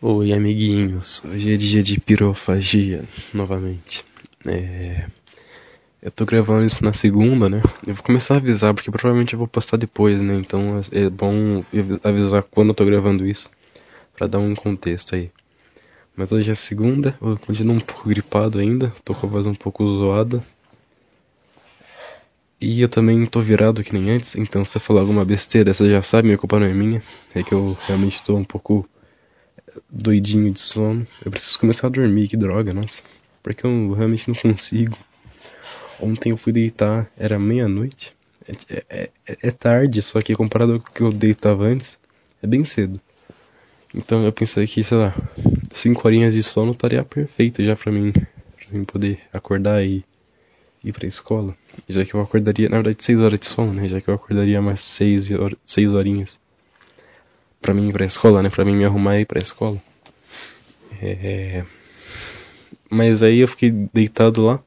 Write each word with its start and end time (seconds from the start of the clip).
Oi, 0.00 0.32
amiguinhos. 0.32 1.20
Hoje 1.24 1.52
é 1.52 1.56
dia 1.56 1.82
de 1.82 1.98
pirofagia, 1.98 3.02
novamente. 3.34 4.04
É... 4.46 5.06
Eu 6.00 6.12
tô 6.12 6.24
gravando 6.24 6.64
isso 6.64 6.84
na 6.84 6.92
segunda, 6.92 7.48
né? 7.48 7.60
Eu 7.84 7.94
vou 7.94 8.04
começar 8.04 8.34
a 8.34 8.36
avisar, 8.36 8.72
porque 8.72 8.92
provavelmente 8.92 9.32
eu 9.32 9.38
vou 9.40 9.48
postar 9.48 9.76
depois, 9.76 10.22
né? 10.22 10.36
Então 10.36 10.80
é 10.92 11.10
bom 11.10 11.64
avisar 12.04 12.44
quando 12.44 12.68
eu 12.68 12.74
tô 12.74 12.84
gravando 12.84 13.26
isso, 13.26 13.50
pra 14.16 14.28
dar 14.28 14.38
um 14.38 14.54
contexto 14.54 15.16
aí. 15.16 15.32
Mas 16.16 16.30
hoje 16.30 16.52
é 16.52 16.54
segunda, 16.54 17.18
eu 17.20 17.36
continuo 17.36 17.74
um 17.74 17.80
pouco 17.80 18.08
gripado 18.08 18.60
ainda, 18.60 18.92
tô 19.04 19.16
com 19.16 19.26
a 19.26 19.30
voz 19.30 19.46
um 19.46 19.54
pouco 19.54 19.84
zoada. 19.84 20.40
E 22.60 22.80
eu 22.80 22.88
também 22.88 23.26
tô 23.26 23.40
virado 23.40 23.82
que 23.82 23.92
nem 23.92 24.10
antes, 24.12 24.36
então 24.36 24.64
se 24.64 24.76
eu 24.76 24.80
falar 24.80 25.00
alguma 25.00 25.24
besteira, 25.24 25.74
você 25.74 25.90
já 25.90 26.02
sabe, 26.02 26.28
minha 26.28 26.38
culpa 26.38 26.60
não 26.60 26.66
é 26.68 26.72
minha. 26.72 27.02
É 27.34 27.42
que 27.42 27.52
eu 27.52 27.76
realmente 27.88 28.22
tô 28.22 28.36
um 28.36 28.44
pouco 28.44 28.88
doidinho 29.90 30.52
de 30.52 30.60
sono. 30.60 31.06
Eu 31.24 31.30
preciso 31.30 31.58
começar 31.58 31.86
a 31.86 31.90
dormir, 31.90 32.28
que 32.28 32.36
droga, 32.36 32.72
nossa. 32.72 33.02
Porque 33.42 33.66
eu 33.66 33.92
realmente 33.92 34.28
não 34.28 34.34
consigo. 34.34 34.96
Ontem 36.00 36.30
eu 36.30 36.36
fui 36.36 36.52
deitar, 36.52 37.10
era 37.16 37.38
meia-noite. 37.38 38.14
É, 38.46 38.84
é, 38.88 39.10
é, 39.26 39.38
é, 39.42 39.50
tarde, 39.50 40.00
só 40.00 40.22
que 40.22 40.34
comparado 40.34 40.74
ao 40.74 40.80
que 40.80 41.02
eu 41.02 41.12
deitava 41.12 41.64
antes, 41.64 41.98
é 42.42 42.46
bem 42.46 42.64
cedo. 42.64 43.00
Então 43.94 44.24
eu 44.24 44.32
pensei 44.32 44.66
que, 44.66 44.82
sei 44.82 44.96
lá, 44.96 45.14
cinco 45.72 46.06
horinhas 46.06 46.34
de 46.34 46.42
sono 46.42 46.72
estaria 46.72 47.04
perfeito 47.04 47.64
já 47.64 47.76
pra 47.76 47.92
mim, 47.92 48.12
pra 48.12 48.66
mim 48.70 48.84
poder 48.84 49.20
acordar 49.32 49.84
e 49.84 50.04
ir 50.82 50.92
pra 50.92 51.06
escola. 51.06 51.54
Já 51.88 52.04
que 52.04 52.14
eu 52.14 52.20
acordaria, 52.20 52.68
na 52.68 52.76
verdade, 52.76 53.04
seis 53.04 53.18
horas 53.18 53.38
de 53.38 53.46
sono, 53.46 53.72
né? 53.72 53.88
Já 53.88 54.00
que 54.00 54.08
eu 54.08 54.14
acordaria 54.14 54.62
mais 54.62 54.80
seis, 54.80 55.28
seis 55.66 55.90
horinhas 55.90 56.38
para 57.60 57.74
mim 57.74 57.86
ir 57.88 57.92
pra 57.92 58.04
escola, 58.04 58.42
né? 58.42 58.50
Pra 58.50 58.64
mim 58.64 58.74
me 58.74 58.84
arrumar 58.84 59.18
e 59.18 59.22
ir 59.22 59.26
pra 59.26 59.40
escola. 59.40 59.80
É... 61.00 61.64
Mas 62.90 63.22
aí 63.22 63.40
eu 63.40 63.48
fiquei 63.48 63.70
deitado 63.92 64.44
lá 64.44 64.60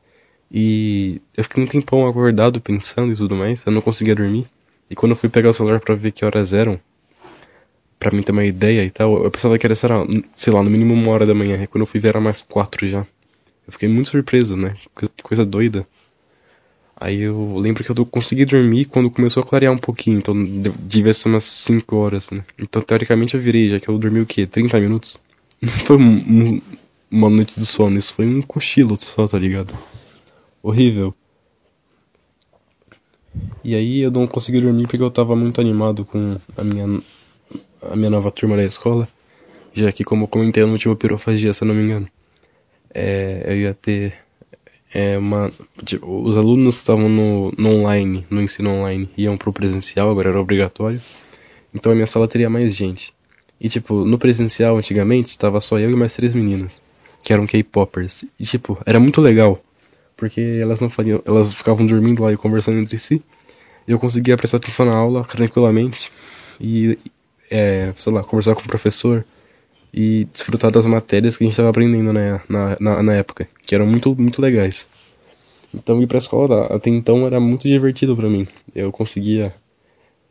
e 0.51 1.21
eu 1.35 1.43
fiquei 1.43 1.63
um 1.63 1.67
tempão 1.67 2.07
acordado 2.07 2.61
pensando 2.61 3.11
e 3.11 3.15
tudo 3.15 3.35
mais. 3.35 3.65
Eu 3.65 3.71
não 3.71 3.81
conseguia 3.81 4.15
dormir. 4.15 4.45
E 4.89 4.95
quando 4.95 5.13
eu 5.13 5.15
fui 5.15 5.29
pegar 5.29 5.49
o 5.49 5.53
celular 5.53 5.79
para 5.79 5.95
ver 5.95 6.11
que 6.11 6.25
horas 6.25 6.53
eram, 6.53 6.79
para 7.97 8.11
mim 8.11 8.21
ter 8.21 8.31
uma 8.31 8.43
ideia 8.43 8.83
e 8.83 8.89
tal, 8.89 9.23
eu 9.23 9.31
pensava 9.31 9.57
que 9.57 9.65
era, 9.65 9.75
sei 9.75 10.53
lá, 10.53 10.63
no 10.63 10.69
mínimo 10.69 10.93
uma 10.93 11.11
hora 11.11 11.25
da 11.25 11.33
manhã. 11.33 11.63
E 11.63 11.67
quando 11.67 11.83
eu 11.83 11.87
fui 11.87 11.99
ver 11.99 12.09
era 12.09 12.19
mais 12.19 12.41
quatro 12.41 12.87
já. 12.87 13.05
Eu 13.65 13.71
fiquei 13.71 13.87
muito 13.87 14.09
surpreso, 14.09 14.57
né? 14.57 14.75
Coisa, 14.93 15.11
coisa 15.23 15.45
doida. 15.45 15.87
Aí 17.01 17.21
eu 17.21 17.57
lembro 17.57 17.83
que 17.83 17.89
eu 17.89 18.05
consegui 18.05 18.45
dormir 18.45 18.85
quando 18.85 19.09
começou 19.09 19.41
a 19.41 19.45
clarear 19.45 19.73
um 19.73 19.77
pouquinho, 19.79 20.19
então 20.19 20.35
devia 20.85 21.11
ser 21.15 21.29
umas 21.29 21.43
5 21.43 21.95
horas, 21.95 22.29
né? 22.29 22.45
Então 22.59 22.79
teoricamente 22.79 23.33
eu 23.33 23.41
virei, 23.41 23.69
já 23.69 23.79
que 23.79 23.89
eu 23.89 23.97
dormi 23.97 24.19
o 24.19 24.25
quê? 24.27 24.45
30 24.45 24.79
minutos? 24.79 25.19
Não 25.59 25.73
foi 25.87 25.97
um, 25.97 26.01
um, 26.03 26.61
uma 27.09 27.27
noite 27.27 27.59
de 27.59 27.65
sono, 27.65 27.97
isso 27.97 28.13
foi 28.13 28.27
um 28.27 28.39
cochilo 28.43 28.95
só, 28.99 29.27
tá 29.27 29.39
ligado? 29.39 29.75
Horrível. 30.61 31.11
E 33.63 33.73
aí 33.73 34.01
eu 34.01 34.11
não 34.11 34.27
consegui 34.27 34.61
dormir 34.61 34.83
porque 34.83 35.01
eu 35.01 35.09
tava 35.09 35.35
muito 35.35 35.59
animado 35.59 36.05
com 36.05 36.37
a 36.55 36.63
minha, 36.63 37.01
a 37.81 37.95
minha 37.95 38.11
nova 38.11 38.29
turma 38.29 38.55
da 38.55 38.63
escola. 38.63 39.07
Já 39.73 39.91
que, 39.91 40.03
como 40.03 40.25
eu 40.25 40.27
comentei 40.27 40.63
no 40.63 40.73
último 40.73 40.95
pirofagia, 40.95 41.51
se 41.51 41.63
eu 41.63 41.67
não 41.67 41.73
me 41.73 41.81
engano, 41.81 42.07
é, 42.93 43.43
eu 43.47 43.57
ia 43.57 43.73
ter 43.73 44.13
é 44.93 45.17
uma, 45.17 45.51
tipo, 45.85 46.05
os 46.05 46.37
alunos 46.37 46.77
estavam 46.77 47.07
no, 47.07 47.53
no 47.57 47.69
online, 47.69 48.25
no 48.29 48.41
ensino 48.41 48.69
online, 48.69 49.09
iam 49.17 49.37
pro 49.37 49.53
presencial, 49.53 50.09
agora 50.09 50.29
era 50.29 50.41
obrigatório. 50.41 51.01
Então 51.73 51.91
a 51.91 51.95
minha 51.95 52.07
sala 52.07 52.27
teria 52.27 52.49
mais 52.49 52.75
gente. 52.75 53.13
E 53.59 53.69
tipo, 53.69 54.03
no 54.03 54.17
presencial 54.17 54.77
antigamente 54.77 55.29
estava 55.29 55.61
só 55.61 55.79
eu 55.79 55.89
e 55.89 55.95
mais 55.95 56.13
três 56.13 56.33
meninas, 56.33 56.81
que 57.23 57.31
eram 57.31 57.47
K-popers. 57.47 58.25
E 58.39 58.43
tipo, 58.43 58.77
era 58.85 58.99
muito 58.99 59.21
legal, 59.21 59.63
porque 60.17 60.59
elas 60.61 60.81
não 60.81 60.89
faziam, 60.89 61.21
elas 61.25 61.53
ficavam 61.53 61.85
dormindo 61.85 62.23
lá 62.23 62.33
e 62.33 62.37
conversando 62.37 62.79
entre 62.79 62.97
si. 62.97 63.23
E 63.87 63.91
eu 63.91 63.99
conseguia 63.99 64.35
prestar 64.35 64.57
atenção 64.57 64.85
na 64.85 64.95
aula 64.95 65.23
tranquilamente 65.23 66.11
e 66.59 66.97
é, 67.49 67.93
sei 67.97 68.11
lá, 68.11 68.23
conversar 68.23 68.55
com 68.55 68.61
o 68.61 68.67
professor 68.67 69.25
e 69.93 70.25
desfrutar 70.25 70.71
das 70.71 70.85
matérias 70.85 71.35
que 71.35 71.43
a 71.43 71.45
gente 71.45 71.53
estava 71.53 71.69
aprendendo 71.69 72.13
né, 72.13 72.41
na, 72.47 72.77
na, 72.79 73.03
na, 73.03 73.13
época, 73.13 73.47
que 73.63 73.75
eram 73.75 73.85
muito, 73.85 74.15
muito 74.15 74.41
legais. 74.41 74.87
Então 75.73 76.01
ir 76.01 76.07
pra 76.07 76.17
escola 76.17 76.67
até 76.67 76.89
então 76.89 77.25
era 77.25 77.39
muito 77.39 77.67
divertido 77.67 78.15
para 78.15 78.29
mim. 78.29 78.47
Eu 78.73 78.91
conseguia 78.91 79.53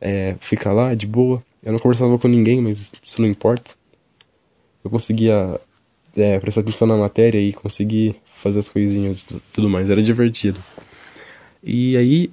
é, 0.00 0.37
ficar 0.41 0.72
lá 0.72 0.94
de 0.94 1.06
boa. 1.06 1.43
Eu 1.62 1.72
não 1.72 1.78
conversava 1.78 2.19
com 2.19 2.28
ninguém, 2.28 2.60
mas 2.60 2.93
isso 3.03 3.21
não 3.21 3.28
importa. 3.28 3.71
Eu 4.82 4.91
conseguia 4.91 5.60
é, 6.16 6.38
prestar 6.38 6.62
atenção 6.62 6.88
na 6.88 6.97
matéria 6.97 7.38
e 7.38 7.53
conseguir 7.53 8.16
fazer 8.42 8.60
as 8.60 8.69
coisinhas 8.69 9.27
tudo 9.53 9.69
mais. 9.69 9.91
Era 9.91 10.03
divertido. 10.03 10.59
E 11.62 11.97
aí, 11.97 12.31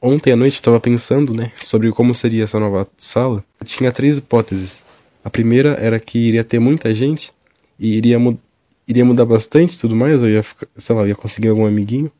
ontem 0.00 0.32
à 0.32 0.36
noite 0.36 0.56
eu 0.56 0.62
tava 0.62 0.80
pensando, 0.80 1.32
né, 1.32 1.52
sobre 1.56 1.90
como 1.92 2.14
seria 2.14 2.44
essa 2.44 2.60
nova 2.60 2.86
sala. 2.98 3.42
Eu 3.58 3.66
tinha 3.66 3.90
três 3.90 4.18
hipóteses. 4.18 4.84
A 5.24 5.30
primeira 5.30 5.74
era 5.74 5.98
que 6.00 6.18
iria 6.18 6.44
ter 6.44 6.58
muita 6.58 6.94
gente 6.94 7.32
e 7.78 7.96
iria, 7.96 8.18
mu 8.18 8.38
iria 8.86 9.04
mudar 9.04 9.24
bastante 9.24 9.78
tudo 9.78 9.94
mais, 9.94 10.22
eu 10.22 10.28
ia, 10.28 10.42
sei 10.76 10.96
lá, 10.96 11.06
ia 11.06 11.14
conseguir 11.14 11.48
algum 11.48 11.66
amiguinho. 11.66 12.10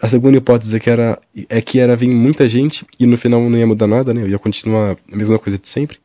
A 0.00 0.08
segunda 0.08 0.36
hipótese 0.36 0.76
é 0.76 0.78
que 0.78 0.88
era, 0.88 1.20
é 1.48 1.60
que 1.60 1.80
era 1.80 1.96
vir 1.96 2.10
muita 2.10 2.48
gente 2.48 2.86
e 2.98 3.06
no 3.06 3.16
final 3.16 3.48
não 3.48 3.58
ia 3.58 3.66
mudar 3.66 3.88
nada, 3.88 4.14
né? 4.14 4.22
Eu 4.22 4.28
ia 4.28 4.38
continuar 4.38 4.96
a 5.12 5.16
mesma 5.16 5.38
coisa 5.38 5.58
de 5.58 5.68
sempre. 5.68 5.98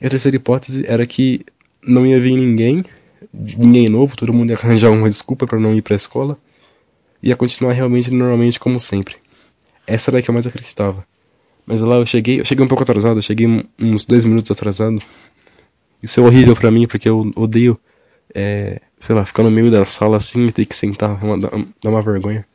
E 0.00 0.06
a 0.06 0.10
terceira 0.10 0.36
hipótese 0.36 0.84
era 0.86 1.06
que 1.06 1.44
não 1.86 2.06
ia 2.06 2.18
vir 2.18 2.36
ninguém, 2.36 2.84
ninguém 3.32 3.88
novo, 3.88 4.16
todo 4.16 4.32
mundo 4.32 4.50
ia 4.50 4.56
arranjar 4.56 4.90
uma 4.90 5.08
desculpa 5.08 5.46
para 5.46 5.60
não 5.60 5.74
ir 5.74 5.82
para 5.82 5.94
a 5.94 5.96
escola. 5.96 6.38
Ia 7.22 7.36
continuar 7.36 7.72
realmente 7.72 8.10
normalmente 8.10 8.58
como 8.58 8.80
sempre. 8.80 9.16
Essa 9.86 10.10
era 10.10 10.18
a 10.18 10.22
que 10.22 10.30
eu 10.30 10.34
mais 10.34 10.46
acreditava. 10.46 11.06
Mas 11.66 11.80
lá 11.80 11.96
eu 11.96 12.06
cheguei, 12.06 12.40
eu 12.40 12.44
cheguei 12.44 12.64
um 12.64 12.68
pouco 12.68 12.84
atrasado, 12.84 13.18
eu 13.18 13.22
cheguei 13.22 13.46
uns 13.78 14.04
dois 14.04 14.24
minutos 14.24 14.50
atrasado. 14.50 15.02
Isso 16.00 16.20
é 16.20 16.22
horrível 16.22 16.54
para 16.54 16.70
mim, 16.70 16.86
porque 16.86 17.08
eu 17.08 17.32
odeio, 17.34 17.78
é, 18.32 18.80
sei 19.00 19.14
lá, 19.14 19.26
ficar 19.26 19.42
no 19.42 19.50
meio 19.50 19.70
da 19.70 19.84
sala 19.84 20.16
assim 20.18 20.46
e 20.46 20.52
ter 20.52 20.64
que 20.64 20.76
sentar, 20.76 21.18
é 21.20 21.24
uma, 21.24 21.38
dá 21.82 21.90
uma 21.90 22.02
vergonha. 22.02 22.46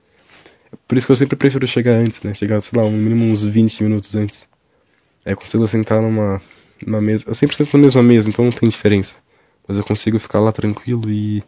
Por 0.88 0.98
isso 0.98 1.06
que 1.06 1.12
eu 1.12 1.18
sempre 1.18 1.36
prefiro 1.36 1.68
chegar 1.68 1.94
antes, 1.94 2.22
né? 2.22 2.34
Chegar, 2.34 2.62
sei 2.62 2.82
lá, 2.82 2.90
no 2.90 2.98
mínimo 2.98 3.26
uns 3.26 3.44
20 3.44 3.84
minutos 3.84 4.16
antes. 4.16 4.48
É, 5.26 5.36
consigo 5.36 5.68
sentar 5.68 6.02
numa, 6.02 6.42
numa 6.86 7.02
mesa. 7.02 7.26
Eu 7.28 7.36
sempre 7.36 7.56
sento 7.56 7.76
na 7.78 7.84
mesma 7.84 8.02
mesa, 8.02 8.30
então 8.30 8.46
não 8.46 8.52
tem 8.52 8.70
diferença. 8.70 9.16
Mas 9.68 9.78
eu 9.78 9.84
consigo 9.84 10.18
ficar 10.18 10.40
lá 10.40 10.52
tranquilo 10.52 11.10
e. 11.10 11.44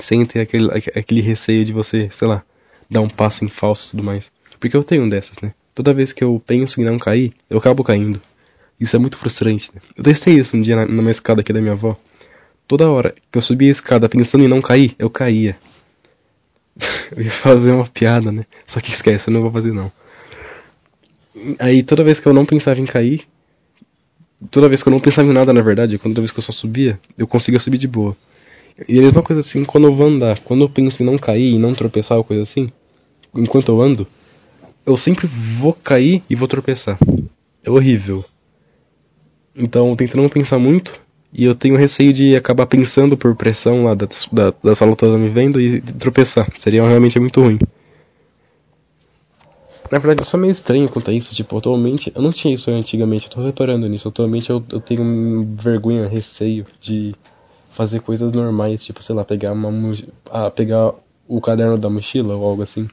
sem 0.00 0.24
ter 0.26 0.40
aquele, 0.40 0.68
aquele 0.72 1.20
receio 1.20 1.64
de 1.64 1.72
você, 1.72 2.08
sei 2.10 2.26
lá, 2.28 2.44
dar 2.90 3.00
um 3.00 3.08
passo 3.08 3.44
em 3.44 3.48
falso 3.48 3.88
e 3.88 3.90
tudo 3.92 4.02
mais. 4.02 4.30
Porque 4.58 4.76
eu 4.76 4.82
tenho 4.82 5.04
um 5.04 5.08
dessas, 5.08 5.36
né? 5.40 5.54
Toda 5.78 5.94
vez 5.94 6.12
que 6.12 6.24
eu 6.24 6.42
penso 6.44 6.80
em 6.80 6.84
não 6.84 6.98
cair, 6.98 7.32
eu 7.48 7.56
acabo 7.56 7.84
caindo. 7.84 8.20
Isso 8.80 8.96
é 8.96 8.98
muito 8.98 9.16
frustrante. 9.16 9.70
Né? 9.72 9.80
Eu 9.96 10.02
testei 10.02 10.34
isso 10.34 10.56
um 10.56 10.60
dia 10.60 10.74
na, 10.74 10.84
numa 10.84 11.12
escada 11.12 11.40
aqui 11.40 11.52
da 11.52 11.60
minha 11.60 11.74
avó. 11.74 11.96
Toda 12.66 12.90
hora 12.90 13.14
que 13.30 13.38
eu 13.38 13.42
subia 13.42 13.68
a 13.68 13.70
escada 13.70 14.08
pensando 14.08 14.42
em 14.42 14.48
não 14.48 14.60
cair, 14.60 14.96
eu 14.98 15.08
caía. 15.08 15.56
eu 17.16 17.22
ia 17.22 17.30
fazer 17.30 17.70
uma 17.70 17.86
piada, 17.86 18.32
né? 18.32 18.44
Só 18.66 18.80
que 18.80 18.90
esquece, 18.90 19.30
eu 19.30 19.34
não 19.34 19.40
vou 19.40 19.52
fazer 19.52 19.72
não. 19.72 19.92
Aí 21.60 21.84
toda 21.84 22.02
vez 22.02 22.18
que 22.18 22.26
eu 22.26 22.34
não 22.34 22.44
pensava 22.44 22.80
em 22.80 22.84
cair, 22.84 23.22
toda 24.50 24.68
vez 24.68 24.82
que 24.82 24.88
eu 24.88 24.92
não 24.92 24.98
pensava 24.98 25.28
em 25.28 25.32
nada 25.32 25.52
na 25.52 25.62
verdade, 25.62 25.96
toda 25.96 26.20
vez 26.20 26.32
que 26.32 26.40
eu 26.40 26.42
só 26.42 26.50
subia, 26.50 26.98
eu 27.16 27.28
conseguia 27.28 27.60
subir 27.60 27.78
de 27.78 27.86
boa. 27.86 28.16
E 28.88 28.98
a 28.98 29.02
mesma 29.02 29.22
coisa 29.22 29.42
assim 29.42 29.64
quando 29.64 29.86
eu 29.86 29.94
vou 29.94 30.08
andar. 30.08 30.40
Quando 30.40 30.64
eu 30.64 30.68
penso 30.68 31.04
em 31.04 31.06
não 31.06 31.16
cair 31.16 31.54
e 31.54 31.56
não 31.56 31.72
tropeçar 31.72 32.18
ou 32.18 32.24
coisa 32.24 32.42
assim, 32.42 32.68
enquanto 33.32 33.68
eu 33.68 33.80
ando, 33.80 34.08
eu 34.88 34.96
sempre 34.96 35.26
vou 35.26 35.74
cair 35.74 36.22
e 36.30 36.34
vou 36.34 36.48
tropeçar. 36.48 36.98
É 37.62 37.70
horrível. 37.70 38.24
Então, 39.54 39.94
tentando 39.94 40.22
não 40.22 40.30
pensar 40.30 40.58
muito, 40.58 40.98
e 41.30 41.44
eu 41.44 41.54
tenho 41.54 41.76
receio 41.76 42.10
de 42.10 42.34
acabar 42.34 42.66
pensando 42.66 43.14
por 43.14 43.36
pressão 43.36 43.84
lá 43.84 43.94
da, 43.94 44.08
da, 44.32 44.54
da 44.64 44.74
sala 44.74 44.96
toda 44.96 45.18
me 45.18 45.28
vendo 45.28 45.60
e 45.60 45.82
tropeçar. 45.82 46.50
Seria 46.56 46.82
realmente 46.88 47.20
muito 47.20 47.38
ruim. 47.42 47.58
Na 49.92 49.98
verdade, 49.98 50.20
eu 50.22 50.24
sou 50.24 50.40
meio 50.40 50.52
estranho 50.52 50.88
quanto 50.88 51.10
a 51.10 51.12
isso. 51.12 51.34
Tipo, 51.34 51.58
atualmente, 51.58 52.10
eu 52.14 52.22
não 52.22 52.32
tinha 52.32 52.54
isso 52.54 52.70
antigamente, 52.70 53.26
eu 53.26 53.30
tô 53.30 53.44
reparando 53.44 53.86
nisso. 53.88 54.08
Atualmente 54.08 54.48
eu, 54.48 54.64
eu 54.72 54.80
tenho 54.80 55.46
vergonha, 55.54 56.08
receio 56.08 56.64
de 56.80 57.14
fazer 57.72 58.00
coisas 58.00 58.32
normais, 58.32 58.82
tipo, 58.82 59.02
sei 59.02 59.14
lá, 59.14 59.22
pegar 59.22 59.52
uma 59.52 59.70
ah, 60.30 60.50
pegar 60.50 60.94
o 61.26 61.42
caderno 61.42 61.76
da 61.76 61.90
mochila 61.90 62.34
ou 62.34 62.46
algo 62.46 62.62
assim 62.62 62.88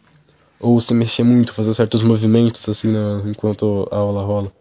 ou 0.60 0.80
se 0.80 0.94
mexer 0.94 1.24
muito, 1.24 1.54
fazer 1.54 1.74
certos 1.74 2.04
movimentos 2.04 2.68
assim 2.68 2.94
enquanto 3.26 3.88
a 3.92 3.98
aula 3.98 4.24
rola. 4.24 4.52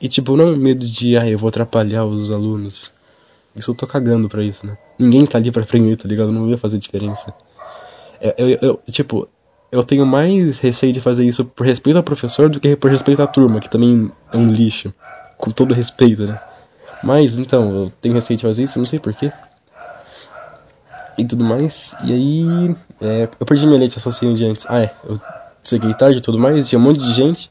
E 0.00 0.08
tipo, 0.08 0.36
não 0.36 0.56
medo 0.56 0.86
de, 0.86 1.16
ah, 1.16 1.28
eu 1.28 1.38
vou 1.38 1.48
atrapalhar 1.48 2.04
os 2.04 2.30
alunos. 2.30 2.90
Isso 3.54 3.70
eu 3.70 3.74
tô 3.74 3.86
cagando 3.86 4.28
pra 4.28 4.42
isso, 4.42 4.66
né? 4.66 4.76
Ninguém 4.98 5.24
tá 5.24 5.38
ali 5.38 5.50
pra 5.50 5.62
aprender, 5.62 5.96
tá 5.96 6.06
ligado? 6.06 6.30
Não 6.30 6.48
ia 6.50 6.58
fazer 6.58 6.78
diferença. 6.78 7.34
Eu, 8.20 8.48
eu, 8.48 8.58
eu, 8.60 8.92
tipo, 8.92 9.26
eu 9.72 9.82
tenho 9.82 10.04
mais 10.04 10.58
receio 10.58 10.92
de 10.92 11.00
fazer 11.00 11.24
isso 11.24 11.44
por 11.44 11.66
respeito 11.66 11.96
ao 11.96 12.02
professor 12.02 12.48
do 12.50 12.60
que 12.60 12.76
por 12.76 12.90
respeito 12.90 13.22
à 13.22 13.26
turma, 13.26 13.60
que 13.60 13.70
também 13.70 14.10
é 14.32 14.36
um 14.36 14.50
lixo. 14.50 14.92
Com 15.38 15.50
todo 15.50 15.74
respeito, 15.74 16.26
né? 16.26 16.38
Mas, 17.02 17.38
então, 17.38 17.74
eu 17.74 17.92
tenho 18.00 18.14
receio 18.14 18.36
de 18.36 18.42
fazer 18.42 18.64
isso, 18.64 18.78
não 18.78 18.86
sei 18.86 18.98
porquê. 18.98 19.32
E 21.16 21.24
tudo 21.24 21.44
mais. 21.44 21.94
E 22.02 22.12
aí, 22.12 22.76
é, 23.00 23.28
eu 23.38 23.46
perdi 23.46 23.66
minha 23.66 23.78
leite 23.78 23.96
assassino 23.96 24.34
de 24.34 24.44
antes. 24.44 24.66
Ah, 24.68 24.82
é, 24.82 24.90
eu 25.08 25.20
cheguei 25.64 25.94
tarde 25.94 26.18
e 26.18 26.22
tudo 26.22 26.38
mais, 26.38 26.68
tinha 26.68 26.78
um 26.78 26.82
monte 26.82 27.00
de 27.00 27.12
gente. 27.12 27.50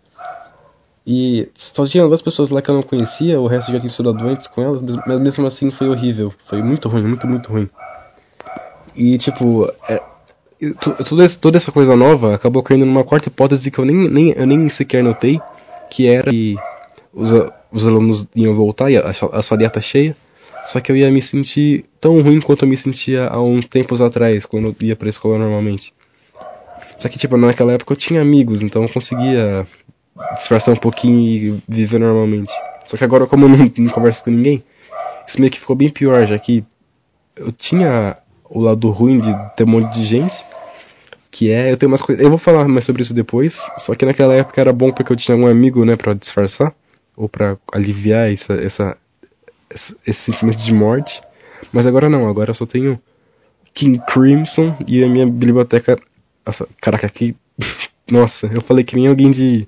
E 1.07 1.49
só 1.53 1.85
tinha 1.85 2.07
duas 2.07 2.21
pessoas 2.21 2.49
lá 2.49 2.61
que 2.61 2.69
eu 2.69 2.75
não 2.75 2.81
conhecia, 2.81 3.39
o 3.39 3.45
resto 3.45 3.71
já 3.71 3.79
tinha 3.79 3.89
estudado 3.89 4.27
antes 4.27 4.47
com 4.47 4.61
elas, 4.61 4.81
mas 5.05 5.19
mesmo 5.19 5.45
assim 5.45 5.69
foi 5.69 5.87
horrível. 5.87 6.33
Foi 6.45 6.63
muito 6.63 6.89
ruim, 6.89 7.03
muito, 7.03 7.27
muito 7.27 7.51
ruim. 7.51 7.69
E 8.95 9.17
tipo, 9.17 9.71
é, 9.87 10.01
toda, 11.07 11.29
toda 11.39 11.57
essa 11.57 11.71
coisa 11.71 11.95
nova 11.95 12.33
acabou 12.33 12.63
caindo 12.63 12.85
numa 12.85 13.03
quarta 13.03 13.29
hipótese 13.29 13.69
que 13.69 13.77
eu 13.77 13.85
nem, 13.85 14.09
nem, 14.09 14.31
eu 14.31 14.47
nem 14.47 14.67
sequer 14.69 15.03
notei, 15.03 15.39
que 15.91 16.07
era 16.07 16.31
que 16.31 16.55
os, 17.13 17.29
os 17.71 17.85
alunos 17.85 18.27
iam 18.35 18.55
voltar 18.55 18.89
e 18.89 18.97
a, 18.97 19.11
a 19.11 19.81
cheia, 19.81 20.15
só 20.65 20.79
que 20.79 20.91
eu 20.91 20.97
ia 20.97 21.11
me 21.11 21.21
sentir 21.21 21.85
tão 21.99 22.21
ruim 22.21 22.41
quanto 22.41 22.65
eu 22.65 22.69
me 22.69 22.77
sentia 22.77 23.27
há 23.27 23.41
uns 23.41 23.65
tempos 23.65 24.01
atrás, 24.01 24.45
quando 24.45 24.67
eu 24.67 24.75
ia 24.87 24.95
pra 24.95 25.09
escola 25.09 25.37
normalmente. 25.37 25.93
Só 26.97 27.09
que, 27.09 27.19
tipo, 27.19 27.37
naquela 27.37 27.73
época 27.73 27.93
eu 27.93 27.97
tinha 27.97 28.21
amigos, 28.21 28.61
então 28.61 28.83
eu 28.83 28.89
conseguia 28.89 29.67
disfarçar 30.35 30.73
um 30.73 30.79
pouquinho 30.79 31.19
e 31.19 31.63
viver 31.67 31.99
normalmente. 31.99 32.51
Só 32.85 32.97
que 32.97 33.03
agora, 33.03 33.27
como 33.27 33.45
eu 33.45 33.49
não, 33.49 33.57
não 33.77 33.91
converso 33.91 34.23
com 34.23 34.31
ninguém, 34.31 34.63
isso 35.27 35.39
meio 35.39 35.51
que 35.51 35.59
ficou 35.59 35.75
bem 35.75 35.89
pior, 35.89 36.25
já 36.25 36.37
que 36.39 36.63
eu 37.35 37.51
tinha 37.51 38.17
o 38.49 38.61
lado 38.61 38.89
ruim 38.89 39.19
de 39.19 39.35
ter 39.55 39.63
um 39.63 39.67
monte 39.67 39.93
de 39.93 40.05
gente, 40.05 40.35
que 41.31 41.51
é, 41.51 41.71
eu 41.71 41.77
tenho 41.77 41.91
umas 41.91 42.01
coisas, 42.01 42.23
eu 42.23 42.29
vou 42.29 42.37
falar 42.37 42.67
mais 42.67 42.85
sobre 42.85 43.01
isso 43.01 43.13
depois, 43.13 43.55
só 43.77 43.93
que 43.93 44.05
naquela 44.05 44.33
época 44.33 44.61
era 44.61 44.71
bom 44.71 44.91
porque 44.91 45.11
eu 45.11 45.17
tinha 45.17 45.35
um 45.35 45.47
amigo, 45.47 45.83
né, 45.83 45.95
para 45.95 46.13
disfarçar, 46.13 46.73
ou 47.15 47.27
para 47.27 47.57
aliviar 47.73 48.31
essa, 48.31 48.53
essa, 48.53 48.97
esse 50.05 50.31
sentimento 50.31 50.57
de 50.57 50.73
morte, 50.73 51.21
mas 51.71 51.85
agora 51.85 52.09
não, 52.09 52.27
agora 52.27 52.51
eu 52.51 52.55
só 52.55 52.65
tenho 52.65 52.99
King 53.73 54.01
Crimson 54.07 54.75
e 54.87 55.03
a 55.03 55.07
minha 55.07 55.25
biblioteca, 55.25 55.99
caraca, 56.81 57.09
que, 57.09 57.35
nossa, 58.09 58.47
eu 58.47 58.61
falei 58.61 58.83
que 58.83 58.95
nem 58.95 59.07
alguém 59.07 59.31
de, 59.31 59.67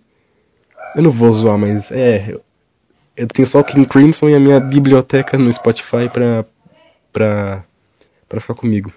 eu 0.96 1.04
não 1.04 1.12
vou 1.12 1.34
zoar, 1.34 1.58
mas 1.58 1.92
é, 1.92 2.36
eu 3.16 3.28
tenho 3.28 3.48
só 3.48 3.62
King 3.64 3.86
Crimson 3.88 4.30
e 4.30 4.36
a 4.36 4.40
minha 4.40 4.60
biblioteca 4.60 5.38
no 5.38 5.52
Spotify 5.52 6.10
pra, 6.12 6.46
pra 7.12 7.66
para 8.28 8.42
ficar 8.42 8.56
comigo. 8.56 8.92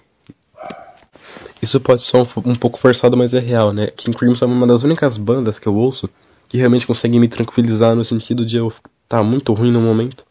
Isso 1.63 1.79
pode 1.81 2.03
ser 2.03 2.17
um, 2.17 2.27
um, 2.47 2.55
pouco 2.55 2.79
forçado, 2.79 3.17
mas 3.17 3.35
é 3.35 3.39
real, 3.39 3.73
né? 3.73 3.89
King 3.89 4.17
Crimson 4.17 4.47
é 4.47 4.49
uma 4.49 4.67
das 4.67 4.83
únicas 4.83 5.17
bandas 5.17 5.59
que 5.59 5.67
eu 5.67 5.75
ouço 5.75 6.09
que 6.49 6.57
realmente 6.57 6.87
conseguem 6.87 7.21
me 7.21 7.29
tranquilizar 7.29 7.95
no 7.95 8.05
sentido 8.05 8.45
de 8.45 8.57
eu 8.57 8.69
estar 8.69 8.89
tá 9.09 9.23
muito 9.23 9.53
ruim 9.53 9.71
no 9.71 9.81
momento. 9.81 10.25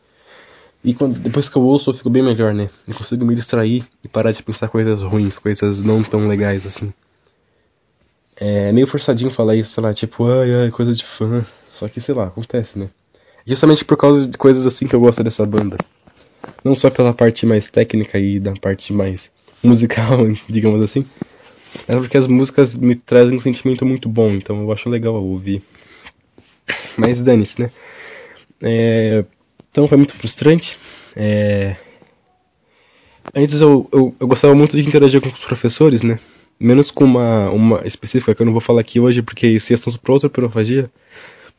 E 0.84 0.94
quando, 0.94 1.20
depois 1.20 1.50
que 1.50 1.58
eu 1.58 1.62
ouço, 1.62 1.90
eu 1.90 1.94
fico 1.94 2.10
bem 2.10 2.24
melhor, 2.24 2.54
né? 2.54 2.70
Eu 2.88 2.96
consigo 2.96 3.26
me 3.26 3.36
distrair 3.36 3.86
e 4.04 4.08
parar 4.08 4.32
de 4.32 4.42
pensar 4.42 4.70
coisas 4.70 5.02
ruins, 5.02 5.38
coisas 5.38 5.84
não 5.84 6.02
tão 6.04 6.28
legais 6.28 6.66
assim. 6.66 6.94
É 8.38 8.72
meio 8.72 8.88
forçadinho 8.88 9.30
falar 9.30 9.56
isso, 9.56 9.74
sei 9.74 9.84
lá, 9.84 9.94
tipo, 9.94 10.26
ai, 10.26 10.64
ai, 10.64 10.72
coisa 10.72 10.94
de 10.94 11.04
fã. 11.04 11.46
Só 11.74 11.88
que, 11.90 12.00
sei 12.00 12.16
lá, 12.16 12.28
acontece, 12.28 12.80
né? 12.80 12.90
Justamente 13.46 13.84
por 13.84 13.98
causa 13.98 14.28
de 14.28 14.38
coisas 14.38 14.66
assim 14.66 14.88
que 14.88 14.96
eu 14.96 15.00
gosto 15.00 15.24
dessa 15.24 15.46
banda. 15.46 15.78
Não 16.64 16.76
só 16.76 16.90
pela 16.90 17.14
parte 17.14 17.46
mais 17.46 17.70
técnica 17.70 18.18
e 18.18 18.40
da 18.40 18.54
parte 18.54 18.94
mais 18.94 19.30
musical, 19.62 20.20
digamos 20.48 20.82
assim, 20.84 21.06
mas 21.88 21.98
porque 21.98 22.18
as 22.18 22.28
músicas 22.28 22.76
me 22.76 22.96
trazem 22.96 23.36
um 23.36 23.40
sentimento 23.40 23.86
muito 23.86 24.10
bom, 24.10 24.32
então 24.32 24.62
eu 24.62 24.72
acho 24.72 24.90
legal 24.90 25.16
ouvir. 25.16 25.62
Mas 26.98 27.22
dane-se, 27.22 27.62
né? 27.62 27.72
É, 28.62 29.26
então 29.72 29.88
foi 29.88 29.98
muito 29.98 30.16
frustrante. 30.16 30.78
É, 31.16 31.76
antes 33.34 33.62
eu, 33.62 33.88
eu, 33.92 34.16
eu, 34.20 34.28
gostava 34.28 34.56
muito 34.56 34.80
de 34.80 34.88
interagir 34.88 35.22
com 35.22 35.30
os 35.30 35.46
professores, 35.46 36.04
né? 36.04 36.20
Menos 36.60 36.92
com 36.92 37.06
uma, 37.06 37.50
uma 37.50 37.88
específica 37.88 38.36
que 38.36 38.42
eu 38.42 38.46
não 38.46 38.54
vou 38.54 38.62
falar 38.62 38.82
aqui 38.82 39.00
hoje 39.00 39.22
porque 39.22 39.48
isso 39.48 39.72
é 39.72 39.76
assunto 39.76 40.00
para 40.00 40.14
outra 40.14 40.30
pirofagia. 40.30 40.90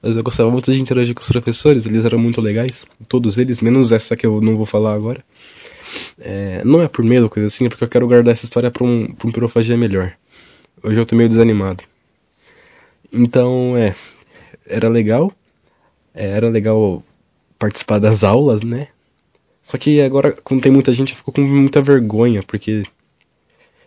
Mas 0.02 0.16
eu 0.16 0.22
gostava 0.22 0.50
muito 0.50 0.72
de 0.72 0.80
interagir 0.80 1.14
com 1.14 1.20
os 1.20 1.28
professores, 1.28 1.84
eles 1.84 2.06
eram 2.06 2.18
muito 2.18 2.40
legais, 2.40 2.86
todos 3.06 3.36
eles, 3.36 3.60
menos 3.60 3.92
essa 3.92 4.16
que 4.16 4.26
eu 4.26 4.40
não 4.40 4.56
vou 4.56 4.64
falar 4.64 4.94
agora. 4.94 5.22
É, 6.18 6.62
não 6.64 6.80
é 6.80 6.88
por 6.88 7.04
medo, 7.04 7.28
coisa 7.28 7.48
assim, 7.48 7.66
é 7.66 7.68
porque 7.68 7.84
eu 7.84 7.88
quero 7.88 8.06
guardar 8.08 8.32
essa 8.32 8.46
história 8.46 8.70
para 8.70 8.82
um, 8.82 9.14
um 9.24 9.32
pirofagia 9.32 9.76
melhor. 9.76 10.14
Hoje 10.82 10.98
eu 10.98 11.04
tô 11.04 11.14
meio 11.14 11.28
desanimado. 11.28 11.84
Então, 13.12 13.76
é, 13.76 13.94
era 14.66 14.88
legal, 14.88 15.32
é, 16.14 16.30
era 16.30 16.48
legal 16.48 17.04
participar 17.60 18.00
das 18.00 18.24
aulas, 18.24 18.64
né? 18.64 18.88
Só 19.62 19.78
que 19.78 20.00
agora, 20.00 20.36
quando 20.42 20.62
tem 20.62 20.72
muita 20.72 20.92
gente, 20.92 21.12
eu 21.12 21.18
fico 21.18 21.30
com 21.30 21.42
muita 21.42 21.80
vergonha, 21.80 22.42
porque 22.42 22.82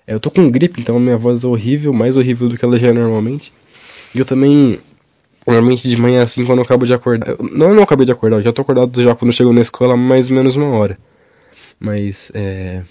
eu 0.08 0.20
tô 0.20 0.31
com 0.31 0.50
gripe, 0.50 0.80
então 0.80 0.96
a 0.96 1.00
minha 1.00 1.18
voz 1.18 1.44
é 1.44 1.48
horrível, 1.48 1.92
mais 1.92 2.16
horrível 2.16 2.48
do 2.48 2.58
que 2.58 2.64
ela 2.64 2.80
já 2.80 2.88
é 2.88 2.94
normalmente. 2.94 3.52
E 4.16 4.20
eu 4.20 4.25
também 4.25 4.80
Normalmente 5.46 5.90
de 5.90 5.98
manhã 5.98 6.24
assim, 6.24 6.46
quando 6.46 6.60
eu 6.60 6.64
acabo 6.64 6.86
de 6.86 6.94
acordar. 6.94 7.31
Eu, 7.31 7.38
não, 7.52 7.70
eu 7.70 7.75
não 7.75 7.84
acabei 7.84 8.06
de 8.06 8.12
acordar, 8.12 8.38
eu 8.38 8.42
já 8.42 8.54
tô 8.54 8.62
acordado 8.62 9.04
já 9.04 9.14
quando 9.14 9.31
eu 9.31 9.36
chego 9.36 9.52
na 9.52 9.62
escola 9.62 9.98
mais 9.98 10.30
ou 10.30 10.38
menos 10.38 10.56
uma 10.56 10.70
hora. 10.70 10.98
Mas, 11.80 12.31
é. 12.34 12.81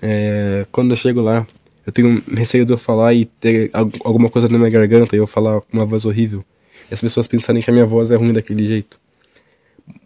é 0.00 0.66
quando 0.70 0.90
eu 0.90 0.96
chego 0.96 1.20
lá, 1.20 1.46
eu 1.84 1.92
tenho 1.92 2.22
receio 2.32 2.64
de 2.64 2.72
eu 2.72 2.78
falar 2.78 3.14
e 3.14 3.24
ter 3.24 3.70
alguma 4.04 4.30
coisa 4.30 4.48
na 4.48 4.58
minha 4.58 4.70
garganta 4.70 5.16
e 5.16 5.18
eu 5.18 5.26
falar 5.26 5.60
com 5.60 5.76
uma 5.76 5.84
voz 5.84 6.04
horrível. 6.04 6.44
E 6.88 6.94
as 6.94 7.00
pessoas 7.00 7.26
pensarem 7.26 7.60
que 7.60 7.68
a 7.68 7.72
minha 7.72 7.86
voz 7.86 8.12
é 8.12 8.16
ruim 8.16 8.32
daquele 8.32 8.64
jeito. 8.66 8.98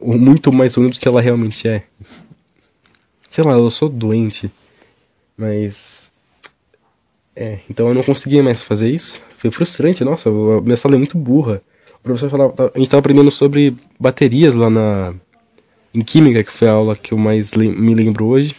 Muito 0.01 0.53
mais 0.53 0.75
ruim 0.75 0.91
do 0.91 0.99
que 0.99 1.07
ela 1.07 1.21
realmente 1.21 1.69
é. 1.69 1.85
Sei 3.31 3.45
lá, 3.45 3.53
eu 3.53 3.71
sou 3.71 3.89
doente. 3.89 4.51
Mas 5.37 6.11
é, 7.35 7.61
então 7.71 7.89
eu 7.89 7.95
não 7.95 8.03
conseguia 8.03 8.43
mais 8.43 8.63
fazer 8.63 8.91
isso. 8.91 9.21
Foi 9.37 9.51
frustrante, 9.51 10.05
nossa, 10.05 10.29
a 10.29 10.61
minha 10.61 10.77
sala 10.77 10.95
é 10.95 10.99
muito 10.99 11.17
burra. 11.17 11.63
O 11.99 12.03
professor 12.03 12.31
falava, 12.31 12.55
a 12.75 12.79
gente 12.79 12.87
estava 12.87 13.01
aprendendo 13.01 13.31
sobre 13.31 13.75
baterias 13.99 14.55
lá 14.55 14.69
na 14.69 15.15
em 15.93 16.03
química, 16.03 16.45
que 16.45 16.53
foi 16.53 16.69
a 16.69 16.73
aula 16.73 16.95
que 16.95 17.13
eu 17.13 17.19
mais 17.19 17.53
me 17.53 17.95
lembro 17.95 18.27
hoje. 18.27 18.55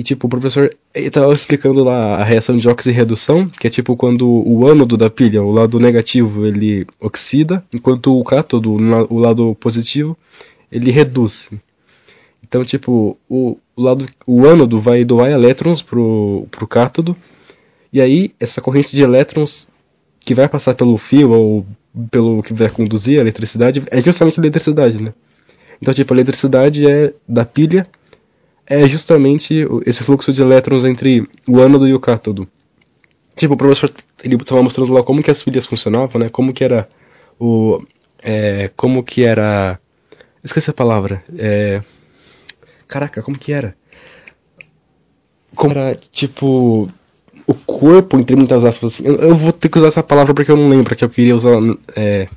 E 0.00 0.02
tipo, 0.02 0.26
o 0.26 0.30
professor 0.30 0.74
estava 0.94 1.30
explicando 1.30 1.84
lá 1.84 2.16
a 2.16 2.24
reação 2.24 2.56
de 2.56 2.66
oxirredução, 2.66 3.46
que 3.46 3.66
é 3.66 3.70
tipo 3.70 3.94
quando 3.98 4.26
o 4.26 4.66
ânodo 4.66 4.96
da 4.96 5.10
pilha, 5.10 5.42
o 5.42 5.50
lado 5.50 5.78
negativo, 5.78 6.46
ele 6.46 6.86
oxida, 6.98 7.62
enquanto 7.70 8.18
o 8.18 8.24
cátodo, 8.24 8.72
o 8.72 9.18
lado 9.18 9.54
positivo, 9.56 10.16
ele 10.72 10.90
reduz. 10.90 11.50
Então, 12.42 12.64
tipo, 12.64 13.18
o, 13.28 13.58
o 13.76 13.82
lado 13.82 14.06
o 14.26 14.46
ânodo 14.46 14.80
vai 14.80 15.04
doar 15.04 15.30
elétrons 15.30 15.82
pro, 15.82 16.46
pro 16.50 16.66
cátodo 16.66 17.14
e 17.92 18.00
aí, 18.00 18.32
essa 18.40 18.62
corrente 18.62 18.96
de 18.96 19.02
elétrons 19.02 19.68
que 20.18 20.34
vai 20.34 20.48
passar 20.48 20.74
pelo 20.74 20.96
fio 20.96 21.30
ou 21.30 21.66
pelo 22.10 22.42
que 22.42 22.54
vai 22.54 22.70
conduzir 22.70 23.18
a 23.18 23.20
eletricidade 23.20 23.82
é 23.90 24.00
justamente 24.00 24.40
a 24.40 24.42
eletricidade, 24.42 25.02
né? 25.02 25.12
Então, 25.78 25.92
tipo, 25.92 26.14
a 26.14 26.16
eletricidade 26.16 26.90
é 26.90 27.12
da 27.28 27.44
pilha 27.44 27.86
é 28.70 28.88
justamente 28.88 29.66
esse 29.84 30.04
fluxo 30.04 30.32
de 30.32 30.40
elétrons 30.40 30.84
entre 30.84 31.28
o 31.46 31.58
ânodo 31.58 31.88
e 31.88 31.92
o 31.92 31.98
cátodo. 31.98 32.46
Tipo, 33.36 33.54
o 33.54 33.56
professor 33.56 33.92
ele 34.22 34.36
estava 34.36 34.62
mostrando 34.62 34.92
lá 34.92 35.02
como 35.02 35.22
que 35.22 35.30
as 35.30 35.42
pilhas 35.42 35.66
funcionavam, 35.66 36.20
né? 36.20 36.28
Como 36.28 36.52
que 36.52 36.62
era 36.62 36.88
o 37.38 37.82
é, 38.22 38.70
como 38.76 39.02
que 39.02 39.24
era 39.24 39.80
esqueci 40.44 40.70
a 40.70 40.74
palavra. 40.74 41.24
É, 41.36 41.82
caraca, 42.86 43.22
como 43.22 43.36
que 43.36 43.52
era? 43.52 43.74
Como 45.56 45.72
era 45.72 45.96
tipo 45.96 46.88
o 47.46 47.54
corpo, 47.54 48.16
entre 48.16 48.36
muitas 48.36 48.64
aspas, 48.64 48.94
assim, 48.94 49.04
eu, 49.04 49.16
eu, 49.16 49.34
vou 49.34 49.52
ter 49.52 49.68
que 49.68 49.78
usar 49.78 49.88
essa 49.88 50.02
palavra 50.04 50.32
porque 50.32 50.52
eu 50.52 50.56
não 50.56 50.68
lembro 50.68 50.94
que 50.94 51.04
eu 51.04 51.10
queria 51.10 51.34
usar, 51.34 51.58
é, 51.96 52.28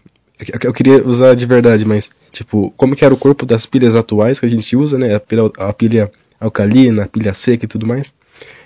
eu 0.64 0.74
queria 0.74 1.06
usar 1.06 1.36
de 1.36 1.46
verdade, 1.46 1.86
mas, 1.86 2.10
tipo, 2.32 2.72
como 2.78 2.96
que 2.96 3.06
era 3.06 3.14
o 3.14 3.18
corpo 3.18 3.46
das 3.46 3.66
pilhas 3.66 3.96
atuais 3.96 4.40
que 4.40 4.46
a 4.46 4.50
gente 4.50 4.76
usa, 4.76 4.98
né, 4.98 5.16
a 5.16 5.20
pilha, 5.20 5.44
a 5.58 5.74
pilha 5.74 6.12
alcalina, 6.40 7.04
a 7.04 7.08
pilha 7.08 7.34
seca 7.34 7.66
e 7.66 7.68
tudo 7.68 7.88
mais, 7.88 8.14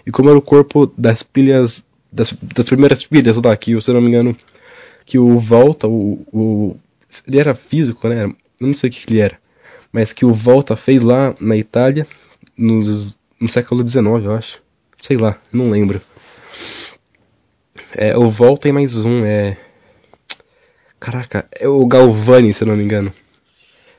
e 0.05 0.11
como 0.11 0.29
era 0.29 0.37
o 0.37 0.41
corpo 0.41 0.91
das 0.97 1.23
pilhas, 1.23 1.83
das, 2.11 2.33
das 2.41 2.65
primeiras 2.65 3.05
pilhas 3.05 3.35
lá, 3.37 3.55
que, 3.55 3.79
se 3.81 3.89
eu 3.89 3.95
não 3.95 4.01
me 4.01 4.09
engano, 4.09 4.35
que 5.05 5.19
o 5.19 5.37
Volta, 5.39 5.87
o, 5.87 6.25
o 6.31 6.77
ele 7.27 7.39
era 7.39 7.55
físico, 7.55 8.07
né, 8.07 8.25
eu 8.59 8.67
não 8.67 8.73
sei 8.73 8.89
o 8.89 8.93
que 8.93 9.11
ele 9.11 9.19
era, 9.19 9.37
mas 9.91 10.13
que 10.13 10.25
o 10.25 10.33
Volta 10.33 10.75
fez 10.75 11.01
lá 11.01 11.35
na 11.39 11.55
Itália, 11.55 12.07
nos, 12.57 13.17
no 13.39 13.47
século 13.47 13.87
XIX, 13.87 14.05
eu 14.23 14.33
acho, 14.33 14.61
sei 14.97 15.17
lá, 15.17 15.37
não 15.51 15.69
lembro. 15.69 16.01
É, 17.93 18.17
o 18.17 18.29
Vol 18.29 18.57
tem 18.57 18.71
mais 18.71 18.95
um, 18.95 19.25
é. 19.25 19.57
Caraca, 21.07 21.47
é 21.57 21.65
o 21.69 21.85
Galvani, 21.87 22.53
se 22.53 22.63
eu 22.63 22.67
não 22.67 22.75
me 22.75 22.83
engano. 22.83 23.13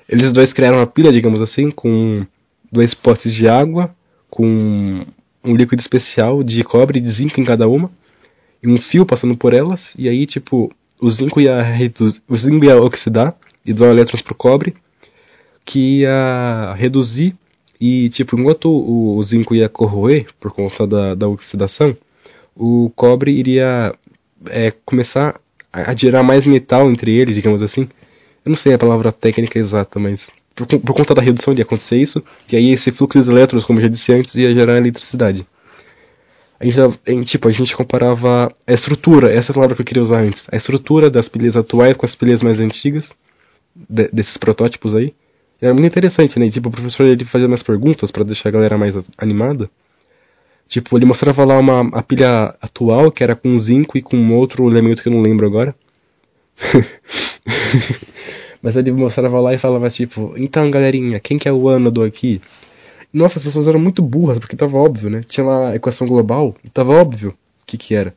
Eles 0.07 0.31
dois 0.31 0.53
criaram 0.53 0.77
uma 0.77 0.87
pilha, 0.87 1.11
digamos 1.11 1.41
assim, 1.41 1.71
com 1.71 2.23
dois 2.71 2.93
potes 2.93 3.33
de 3.33 3.49
água, 3.49 3.97
com 4.29 5.07
um 5.43 5.57
líquido 5.57 5.81
especial 5.81 6.45
de 6.45 6.63
cobre 6.63 6.99
e 6.99 7.01
de 7.01 7.11
zinco 7.11 7.41
em 7.41 7.47
cada 7.47 7.67
uma, 7.67 7.91
e 8.63 8.69
um 8.69 8.77
fio 8.77 9.07
passando 9.07 9.35
por 9.35 9.55
elas, 9.55 9.95
e 9.97 10.07
aí, 10.07 10.27
tipo, 10.27 10.71
o 11.01 11.11
zinco 11.11 11.41
ia, 11.41 11.65
o 12.29 12.37
zinco 12.37 12.63
ia 12.67 12.79
oxidar 12.79 13.35
e 13.65 13.73
doar 13.73 13.93
elétrons 13.93 14.21
pro 14.21 14.35
cobre, 14.35 14.75
que 15.65 16.01
ia 16.01 16.75
reduzir 16.77 17.35
e, 17.81 18.11
tipo, 18.11 18.39
enquanto 18.39 18.69
o 18.71 19.23
zinco 19.23 19.55
ia 19.55 19.71
corroer 19.71 20.27
por 20.39 20.53
conta 20.53 20.87
da, 20.87 21.15
da 21.15 21.27
oxidação, 21.27 21.97
o 22.55 22.93
cobre 22.95 23.31
iria 23.31 23.95
é, 24.51 24.71
começar 24.85 25.41
a 25.73 25.95
gerar 25.95 26.23
mais 26.23 26.47
metal 26.47 26.91
entre 26.91 27.17
eles, 27.17 27.35
digamos 27.35 27.63
assim. 27.63 27.89
Eu 28.45 28.51
não 28.51 28.57
sei 28.57 28.73
a 28.73 28.79
palavra 28.79 29.13
técnica 29.13 29.59
exata, 29.59 29.99
mas 29.99 30.31
por, 30.55 30.67
por 30.67 30.95
conta 30.95 31.15
da 31.15 31.23
redução 31.23 31.55
ia 31.55 31.63
acontecer 31.63 31.97
isso, 31.97 32.23
e 32.51 32.57
aí 32.57 32.73
esse 32.73 32.91
fluxo 32.91 33.23
de 33.23 33.31
elétrons, 33.31 33.65
como 33.65 33.79
eu 33.79 33.83
já 33.83 33.89
disse 33.89 34.13
antes, 34.13 34.35
ia 34.35 34.53
gerar 34.55 34.77
eletricidade. 34.77 35.47
A 36.61 36.65
gente, 36.65 37.25
tipo, 37.25 37.47
a 37.47 37.53
gente 37.53 37.77
comparava 37.77 38.53
a 38.67 38.73
estrutura, 38.73 39.33
essa 39.33 39.51
é 39.51 39.53
a 39.53 39.55
palavra 39.55 39.77
que 39.77 39.83
eu 39.83 39.87
queria 39.87 40.03
usar 40.03 40.21
antes, 40.23 40.49
a 40.51 40.57
estrutura 40.57 41.09
das 41.09 41.29
pilhas 41.29 41.57
atuais 41.57 41.97
com 41.97 42.05
as 42.05 42.17
pilhas 42.17 42.43
mais 42.43 42.59
antigas, 42.59 43.13
de, 43.75 44.09
desses 44.09 44.37
protótipos 44.37 44.95
aí. 44.95 45.15
Era 45.61 45.73
muito 45.73 45.87
interessante, 45.87 46.39
né? 46.39 46.49
tipo, 46.51 46.69
o 46.69 46.73
professor 46.73 47.05
ele 47.05 47.25
fazia 47.25 47.49
mais 47.49 47.63
perguntas 47.63 48.11
para 48.11 48.25
deixar 48.25 48.49
a 48.49 48.53
galera 48.53 48.77
mais 48.77 48.95
animada. 49.17 49.71
Tipo, 50.69 50.99
ele 50.99 51.07
mostrava 51.07 51.45
lá 51.45 51.59
uma 51.59 51.89
a 51.99 52.03
pilha 52.03 52.55
atual, 52.61 53.11
que 53.11 53.25
era 53.25 53.35
com 53.35 53.59
zinco 53.59 53.97
e 53.97 54.03
com 54.03 54.35
outro 54.35 54.69
elemento 54.69 55.03
que 55.03 55.09
eu 55.09 55.13
não 55.13 55.23
lembro 55.23 55.47
agora. 55.47 55.75
Mas 58.63 58.77
ele 58.77 58.93
mostrava 58.93 59.41
lá 59.41 59.55
e 59.55 59.59
falava 59.59 59.89
tipo, 59.89 60.35
então 60.37 60.71
galerinha, 60.71 61.21
quem 61.21 61.39
que 61.39 61.49
é 61.49 61.53
o 61.53 61.69
ânodo 61.69 62.03
aqui? 62.03 62.43
Nossa, 63.13 63.39
as 63.39 63.45
pessoas 63.45 63.67
eram 63.67 63.81
muito 63.81 64.03
burras, 64.03 64.39
porque 64.39 64.57
tava 64.57 64.77
óbvio, 64.77 65.09
né? 65.09 65.23
Tinha 65.27 65.47
lá 65.47 65.71
a 65.71 65.77
equação 65.77 66.07
global, 66.07 66.55
e 66.63 66.69
tava 66.69 66.93
óbvio 66.93 67.31
o 67.31 67.67
que 67.67 67.79
que 67.79 67.95
era. 67.95 68.15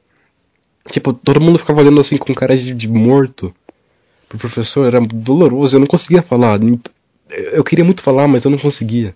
Tipo, 0.89 1.13
todo 1.13 1.39
mundo 1.39 1.59
ficava 1.59 1.79
olhando 1.79 2.01
assim 2.01 2.17
com 2.17 2.33
cara 2.33 2.57
de, 2.57 2.73
de 2.73 2.87
morto. 2.87 3.53
Pro 4.27 4.39
professor 4.39 4.85
era 4.85 4.99
doloroso, 4.99 5.75
eu 5.75 5.79
não 5.79 5.87
conseguia 5.87 6.21
falar. 6.21 6.59
Eu 7.53 7.63
queria 7.63 7.85
muito 7.85 8.01
falar, 8.01 8.27
mas 8.27 8.43
eu 8.43 8.51
não 8.51 8.57
conseguia. 8.57 9.13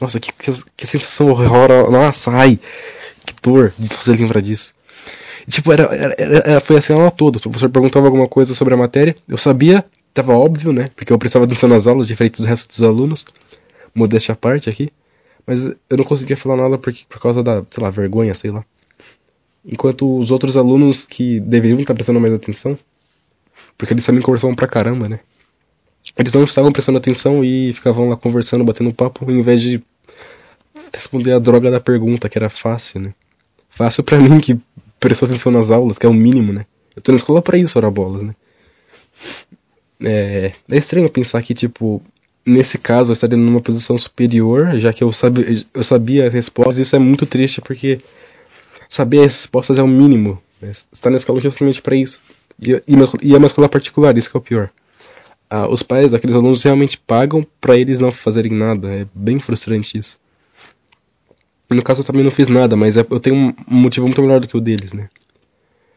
Nossa, 0.00 0.20
que, 0.20 0.32
que, 0.32 0.50
que 0.76 0.86
sensação 0.86 1.28
horrorosa. 1.28 1.90
Nossa, 1.90 2.30
ai, 2.30 2.58
que 3.24 3.34
dor 3.42 3.72
de 3.78 3.88
fazer 3.96 4.18
lembrar 4.18 4.40
disso. 4.40 4.74
E, 5.46 5.50
tipo, 5.50 5.72
era, 5.72 5.84
era, 5.94 6.14
era, 6.18 6.60
foi 6.60 6.76
assim 6.76 6.92
a 6.92 6.96
aula 6.96 7.10
toda. 7.10 7.38
O 7.38 7.40
professor 7.40 7.70
perguntava 7.70 8.06
alguma 8.06 8.28
coisa 8.28 8.54
sobre 8.54 8.74
a 8.74 8.76
matéria, 8.76 9.14
eu 9.28 9.36
sabia, 9.36 9.84
tava 10.12 10.32
óbvio, 10.32 10.72
né? 10.72 10.90
Porque 10.94 11.12
eu 11.12 11.18
prestava 11.18 11.44
atenção 11.44 11.68
nas 11.68 11.86
aulas, 11.86 12.08
diferente 12.08 12.36
dos 12.36 12.46
restos 12.46 12.78
dos 12.78 12.86
alunos. 12.86 13.24
Modéstia 13.94 14.32
à 14.32 14.36
parte 14.36 14.68
aqui. 14.68 14.90
Mas 15.46 15.64
eu 15.64 15.96
não 15.96 16.04
conseguia 16.04 16.36
falar 16.36 16.56
nada 16.56 16.78
porque, 16.78 17.04
por 17.08 17.20
causa 17.20 17.42
da, 17.42 17.62
sei 17.70 17.82
lá, 17.82 17.90
vergonha, 17.90 18.34
sei 18.34 18.50
lá. 18.50 18.64
Enquanto 19.64 20.18
os 20.18 20.30
outros 20.30 20.56
alunos 20.56 21.06
que 21.06 21.40
deveriam 21.40 21.78
estar 21.78 21.94
prestando 21.94 22.20
mais 22.20 22.32
atenção, 22.32 22.78
porque 23.76 23.94
eles 23.94 24.04
também 24.04 24.22
conversavam 24.22 24.54
pra 24.54 24.66
caramba, 24.66 25.08
né? 25.08 25.20
Eles 26.16 26.32
não 26.32 26.44
estavam 26.44 26.72
prestando 26.72 26.98
atenção 26.98 27.44
e 27.44 27.72
ficavam 27.72 28.08
lá 28.08 28.16
conversando, 28.16 28.64
batendo 28.64 28.94
papo, 28.94 29.30
em 29.30 29.42
vez 29.42 29.60
de 29.60 29.82
responder 30.92 31.32
a 31.32 31.38
droga 31.38 31.70
da 31.70 31.80
pergunta, 31.80 32.28
que 32.28 32.38
era 32.38 32.48
fácil, 32.48 33.00
né? 33.00 33.14
Fácil 33.68 34.04
para 34.04 34.18
mim 34.20 34.38
que 34.40 34.58
prestou 35.00 35.26
atenção 35.26 35.50
nas 35.50 35.70
aulas, 35.70 35.98
que 35.98 36.06
é 36.06 36.08
o 36.08 36.14
mínimo, 36.14 36.52
né? 36.52 36.66
Eu 36.94 37.02
tô 37.02 37.10
na 37.10 37.16
escola 37.16 37.42
para 37.42 37.58
isso, 37.58 37.76
ora 37.76 37.90
bolas, 37.90 38.22
né? 38.22 38.34
É, 40.02 40.52
é 40.70 40.76
estranho 40.76 41.08
pensar 41.10 41.42
que, 41.42 41.54
tipo, 41.54 42.00
nesse 42.46 42.78
caso 42.78 43.10
eu 43.10 43.14
estaria 43.14 43.36
numa 43.36 43.60
posição 43.60 43.98
superior, 43.98 44.78
já 44.78 44.92
que 44.92 45.02
eu, 45.02 45.10
eu 45.74 45.84
sabia 45.84 46.26
as 46.26 46.32
respostas, 46.32 46.78
e 46.78 46.82
isso 46.82 46.94
é 46.94 46.98
muito 46.98 47.26
triste 47.26 47.60
porque 47.60 47.98
saber 48.88 49.20
as 49.20 49.32
respostas 49.34 49.78
é 49.78 49.82
o 49.82 49.88
mínimo. 49.88 50.40
Né? 50.60 50.72
Você 50.72 50.86
está 50.92 51.10
na 51.10 51.16
escola 51.16 51.40
justamente 51.40 51.82
para 51.82 51.96
isso. 51.96 52.22
E, 52.60 52.72
e, 52.72 52.94
e 53.22 53.34
é 53.34 53.38
uma 53.38 53.46
escola 53.46 53.68
particular, 53.68 54.16
isso 54.16 54.30
que 54.30 54.36
é 54.36 54.40
o 54.40 54.42
pior. 54.42 54.70
Ah, 55.54 55.68
os 55.68 55.84
pais 55.84 56.10
daqueles 56.10 56.34
alunos 56.34 56.64
realmente 56.64 56.98
pagam 56.98 57.46
para 57.60 57.78
eles 57.78 58.00
não 58.00 58.10
fazerem 58.10 58.50
nada. 58.50 58.92
É 58.92 59.06
bem 59.14 59.38
frustrante 59.38 59.96
isso. 59.96 60.18
No 61.70 61.80
caso 61.80 62.02
eu 62.02 62.04
também 62.04 62.24
não 62.24 62.30
fiz 62.32 62.48
nada, 62.48 62.74
mas 62.74 62.96
é, 62.96 63.06
eu 63.08 63.20
tenho 63.20 63.36
um 63.36 63.54
motivo 63.68 64.04
muito 64.04 64.20
melhor 64.20 64.40
do 64.40 64.48
que 64.48 64.56
o 64.56 64.60
deles, 64.60 64.92
né? 64.92 65.08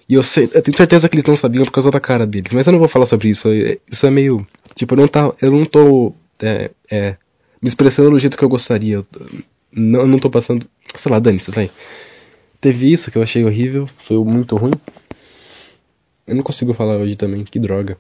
E 0.08 0.14
eu, 0.14 0.22
sei, 0.22 0.44
eu 0.54 0.62
tenho 0.62 0.78
certeza 0.78 1.10
que 1.10 1.16
eles 1.16 1.26
não 1.26 1.36
sabiam 1.36 1.66
por 1.66 1.72
causa 1.72 1.90
da 1.90 2.00
cara 2.00 2.28
deles, 2.28 2.54
mas 2.54 2.68
eu 2.68 2.72
não 2.72 2.78
vou 2.78 2.88
falar 2.88 3.08
sobre 3.08 3.30
isso. 3.30 3.50
Isso 3.92 4.06
é 4.06 4.12
meio. 4.12 4.46
Tipo, 4.76 4.94
eu 4.94 4.98
não, 4.98 5.08
tá, 5.08 5.34
eu 5.42 5.52
não 5.52 5.66
tô 5.66 6.14
é, 6.40 6.70
é, 6.92 7.18
me 7.60 7.68
expressando 7.68 8.12
do 8.12 8.20
jeito 8.20 8.38
que 8.38 8.44
eu 8.44 8.50
gostaria. 8.50 8.98
Eu 8.98 9.08
não, 9.74 10.02
eu 10.02 10.08
não 10.08 10.20
tô 10.20 10.30
passando. 10.30 10.68
Sei 10.96 11.12
lá, 11.12 11.18
dane-se, 11.18 11.50
vai. 11.50 11.72
Teve 12.62 12.94
isso 12.94 13.10
que 13.10 13.18
eu 13.18 13.24
achei 13.24 13.44
horrível, 13.44 13.90
foi 14.08 14.18
muito 14.24 14.56
ruim. 14.56 14.74
Eu 16.28 16.36
não 16.36 16.44
consigo 16.44 16.76
falar 16.76 16.98
hoje 16.98 17.16
também, 17.16 17.44
que 17.44 17.60
droga. 17.60 17.98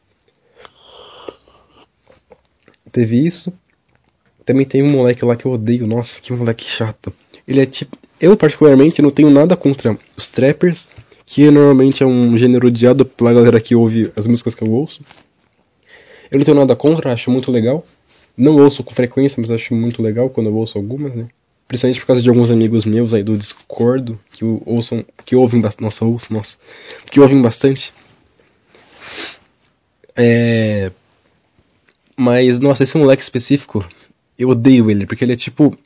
Teve 2.97 3.27
isso. 3.27 3.53
Também 4.43 4.65
tem 4.65 4.81
um 4.81 4.89
moleque 4.89 5.23
lá 5.23 5.35
que 5.35 5.45
eu 5.45 5.51
odeio, 5.51 5.85
nossa, 5.85 6.19
que 6.19 6.33
moleque 6.33 6.65
chato. 6.65 7.13
Ele 7.47 7.61
é 7.61 7.65
tipo. 7.67 7.95
Eu, 8.19 8.35
particularmente, 8.35 9.03
não 9.03 9.11
tenho 9.11 9.29
nada 9.29 9.55
contra 9.55 9.95
os 10.17 10.27
trappers, 10.27 10.87
que 11.23 11.51
normalmente 11.51 12.01
é 12.01 12.07
um 12.07 12.35
gênero 12.35 12.69
odiado 12.69 13.05
pela 13.05 13.31
galera 13.31 13.61
que 13.61 13.75
ouve 13.75 14.11
as 14.15 14.25
músicas 14.25 14.55
que 14.55 14.63
eu 14.63 14.71
ouço. 14.71 15.03
Eu 16.31 16.39
não 16.39 16.45
tenho 16.45 16.57
nada 16.57 16.75
contra, 16.75 17.13
acho 17.13 17.29
muito 17.29 17.51
legal. 17.51 17.85
Não 18.35 18.55
ouço 18.55 18.83
com 18.83 18.95
frequência, 18.95 19.39
mas 19.39 19.51
acho 19.51 19.75
muito 19.75 20.01
legal 20.01 20.31
quando 20.31 20.47
eu 20.47 20.55
ouço 20.55 20.75
algumas, 20.75 21.13
né? 21.13 21.27
Principalmente 21.67 21.99
por 21.99 22.07
causa 22.07 22.23
de 22.23 22.29
alguns 22.29 22.49
amigos 22.49 22.83
meus 22.83 23.13
aí 23.13 23.21
do 23.21 23.37
Discord, 23.37 24.17
que 24.31 24.43
ouçam, 24.65 25.05
que 25.23 25.35
ouvem 25.35 25.61
bastante. 25.61 25.83
Nossa, 25.83 26.03
ouço, 26.03 26.33
nossa. 26.33 26.57
Que 27.11 27.19
ouvem 27.19 27.39
bastante. 27.43 27.93
É. 30.15 30.91
Mas, 32.19 32.59
nossa, 32.59 32.83
esse 32.83 32.97
moleque 32.97 33.21
específico, 33.21 33.87
eu 34.37 34.49
odeio 34.49 34.89
ele, 34.89 35.05
porque 35.05 35.23
ele 35.23 35.33
é 35.33 35.35
tipo. 35.35 35.77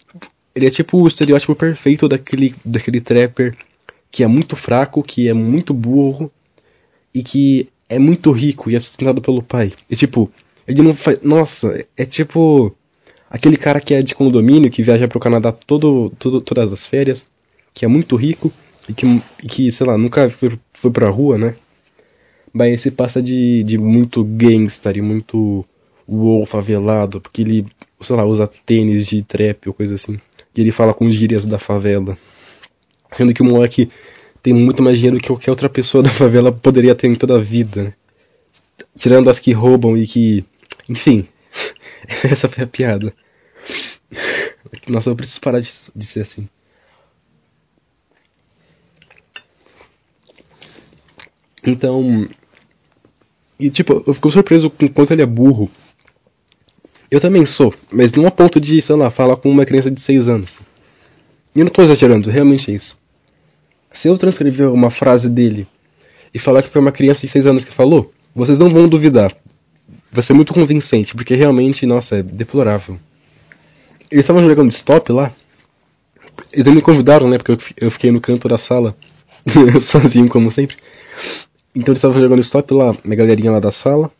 Ele 0.54 0.66
é 0.66 0.70
tipo 0.70 0.98
o 0.98 1.08
estereótipo 1.08 1.56
perfeito 1.56 2.10
daquele, 2.10 2.54
daquele 2.66 3.00
trapper 3.00 3.56
que 4.12 4.24
é 4.24 4.28
muito 4.28 4.56
fraco, 4.56 5.02
que 5.02 5.30
é 5.30 5.34
muito 5.34 5.74
burro 5.74 6.30
e 7.14 7.24
que 7.24 7.70
é 7.88 7.98
muito 7.98 8.32
rico 8.32 8.70
e 8.70 8.76
é 8.76 8.80
sustentado 8.80 9.22
pelo 9.22 9.42
pai. 9.42 9.72
E 9.90 9.96
tipo, 9.96 10.30
ele 10.68 10.82
não 10.82 10.94
faz. 10.94 11.22
Nossa, 11.22 11.86
é 11.96 12.06
tipo. 12.06 12.76
Aquele 13.30 13.56
cara 13.56 13.80
que 13.80 13.94
é 13.94 14.02
de 14.02 14.14
condomínio, 14.14 14.70
que 14.70 14.84
viaja 14.84 15.08
pro 15.08 15.20
Canadá 15.20 15.54
todo, 15.54 16.12
todo, 16.20 16.42
todas 16.42 16.74
as 16.74 16.86
férias, 16.86 17.28
que 17.74 17.86
é 17.86 17.88
muito 17.88 18.18
rico 18.18 18.52
e 18.90 18.94
que, 18.94 19.06
e 19.42 19.48
que 19.48 19.72
sei 19.72 19.88
lá, 19.88 19.98
nunca 19.98 20.30
foi, 20.30 20.60
foi 20.74 20.92
pra 20.92 21.10
rua, 21.10 21.38
né? 21.38 21.56
Mas 22.52 22.74
esse 22.74 22.92
passa 22.92 23.22
de, 23.22 23.64
de 23.64 23.78
muito 23.78 24.22
gangster 24.26 24.98
e 24.98 25.02
muito 25.02 25.66
wow 26.12 26.46
favelado, 26.46 27.22
porque 27.22 27.42
ele, 27.42 27.66
sei 28.02 28.16
lá, 28.16 28.26
usa 28.26 28.50
tênis 28.66 29.08
de 29.08 29.24
trap 29.24 29.68
ou 29.68 29.74
coisa 29.74 29.96
assim. 29.96 30.20
E 30.56 30.62
ele 30.62 30.72
fala 30.72 30.94
com 30.94 31.10
gírias 31.10 31.46
da 31.46 31.58
favela. 31.58 32.18
Sendo 33.16 33.34
que 33.34 33.42
o 33.42 33.46
moleque 33.46 33.90
tem 34.44 34.54
muito 34.54 34.84
mais 34.84 34.98
dinheiro 34.98 35.18
que 35.20 35.28
qualquer 35.28 35.52
outra 35.52 35.70
pessoa 35.70 36.04
da 36.04 36.10
favela 36.12 36.52
poderia 36.52 36.94
ter 36.94 37.08
em 37.08 37.16
toda 37.16 37.36
a 37.36 37.42
vida, 37.42 37.84
né? 37.84 37.94
Tirando 38.98 39.30
as 39.30 39.40
que 39.40 39.54
roubam 39.54 39.96
e 39.96 40.06
que 40.06 40.46
enfim, 40.90 41.28
essa 42.24 42.50
foi 42.50 42.64
a 42.64 42.68
piada. 42.68 43.14
Nossa, 44.88 45.10
eu 45.10 45.16
preciso 45.16 45.40
parar 45.42 45.60
de, 45.60 45.70
de 45.96 46.06
ser 46.06 46.22
assim. 46.22 46.50
Então. 51.66 52.28
E 53.60 53.70
tipo, 53.70 54.04
eu 54.06 54.14
fico 54.14 54.32
surpreso 54.32 54.70
com 54.70 54.88
quanto 54.88 55.14
ele 55.14 55.22
é 55.22 55.26
burro. 55.26 55.70
Eu 57.12 57.20
também 57.20 57.46
sou, 57.46 57.74
mas 57.92 58.14
não 58.14 58.26
a 58.26 58.32
ponto 58.32 58.60
de, 58.60 58.82
sei 58.82 58.96
lá, 58.96 59.12
falar 59.12 59.36
com 59.36 59.52
uma 59.52 59.66
criança 59.66 59.92
de 59.92 60.02
6 60.02 60.30
anos. 60.30 60.58
E 61.54 61.60
eu 61.60 61.66
não 61.66 61.72
tô 61.72 61.82
exagerando, 61.82 62.32
realmente 62.32 62.72
é 62.72 62.74
isso. 62.74 62.98
Se 63.92 64.08
eu 64.08 64.18
transcrever 64.18 64.72
uma 64.72 64.90
frase 64.90 65.30
dele 65.30 65.68
e 66.34 66.40
falar 66.40 66.64
que 66.64 66.70
foi 66.70 66.82
uma 66.82 66.92
criança 66.92 67.28
de 67.28 67.32
6 67.32 67.46
anos 67.46 67.66
que 67.66 67.74
falou, 67.74 68.14
vocês 68.34 68.58
não 68.58 68.70
vão 68.70 68.88
duvidar 68.88 69.36
vai 70.12 70.24
ser 70.24 70.34
muito 70.34 70.54
convincente, 70.54 71.16
porque 71.16 71.36
realmente, 71.36 71.86
nossa, 71.86 72.18
é 72.18 72.24
deplorável. 72.24 73.00
Eles 74.12 74.24
estavam 74.24 74.44
jogando 74.44 74.70
stop 74.70 75.12
lá. 75.12 75.32
Eles 76.52 76.74
me 76.74 76.82
convidaram, 76.82 77.30
né? 77.30 77.38
Porque 77.38 77.58
eu 77.78 77.90
fiquei 77.90 78.12
no 78.12 78.20
canto 78.20 78.48
da 78.50 78.58
sala, 78.58 78.96
sozinho, 79.80 80.28
como 80.28 80.52
sempre. 80.52 80.76
Então 81.74 81.94
eles 81.94 82.00
estavam 82.00 82.20
jogando 82.20 82.42
stop 82.42 82.74
lá, 82.74 82.96
na 83.06 83.16
galerinha 83.16 83.52
lá 83.52 83.60
da 83.60 83.72
sala. 83.72 84.12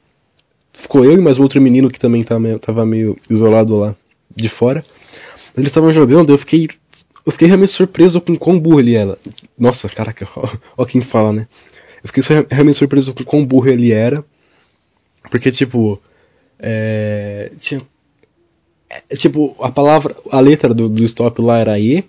Ficou 0.74 1.04
eu 1.06 1.14
e 1.14 1.22
mais 1.22 1.40
outro 1.40 1.62
menino 1.62 1.90
que 1.90 2.00
também 2.00 2.26
meio, 2.40 2.60
tava 2.60 2.86
meio 2.86 3.18
isolado 3.30 3.78
lá 3.78 3.96
de 4.36 4.50
fora. 4.50 4.84
Eles 5.56 5.70
estavam 5.70 5.94
jogando, 5.94 6.32
eu 6.32 6.38
fiquei. 6.38 6.68
Eu 7.26 7.32
fiquei 7.32 7.48
realmente 7.48 7.74
surpreso 7.74 8.20
com 8.20 8.36
quão 8.36 8.60
burro 8.60 8.80
ele 8.80 8.96
era. 8.96 9.18
Nossa, 9.58 9.88
caraca, 9.90 10.28
ó, 10.36 10.50
ó 10.78 10.86
quem 10.86 11.02
fala, 11.02 11.32
né? 11.32 11.48
Eu 12.04 12.10
fiquei 12.10 12.24
realmente 12.50 12.78
surpreso 12.78 13.14
com 13.14 13.24
quão 13.24 13.46
burro 13.46 13.68
ele 13.70 13.92
era 13.92 14.26
porque, 15.30 15.52
tipo. 15.52 16.02
É, 16.60 17.52
tinha. 17.60 17.82
É, 18.90 19.16
tipo, 19.16 19.56
a 19.60 19.72
palavra. 19.72 20.16
A 20.32 20.40
letra 20.40 20.74
do, 20.74 20.90
do 20.90 21.04
stop 21.06 21.42
lá 21.42 21.60
era 21.60 21.80
E. 21.80 22.04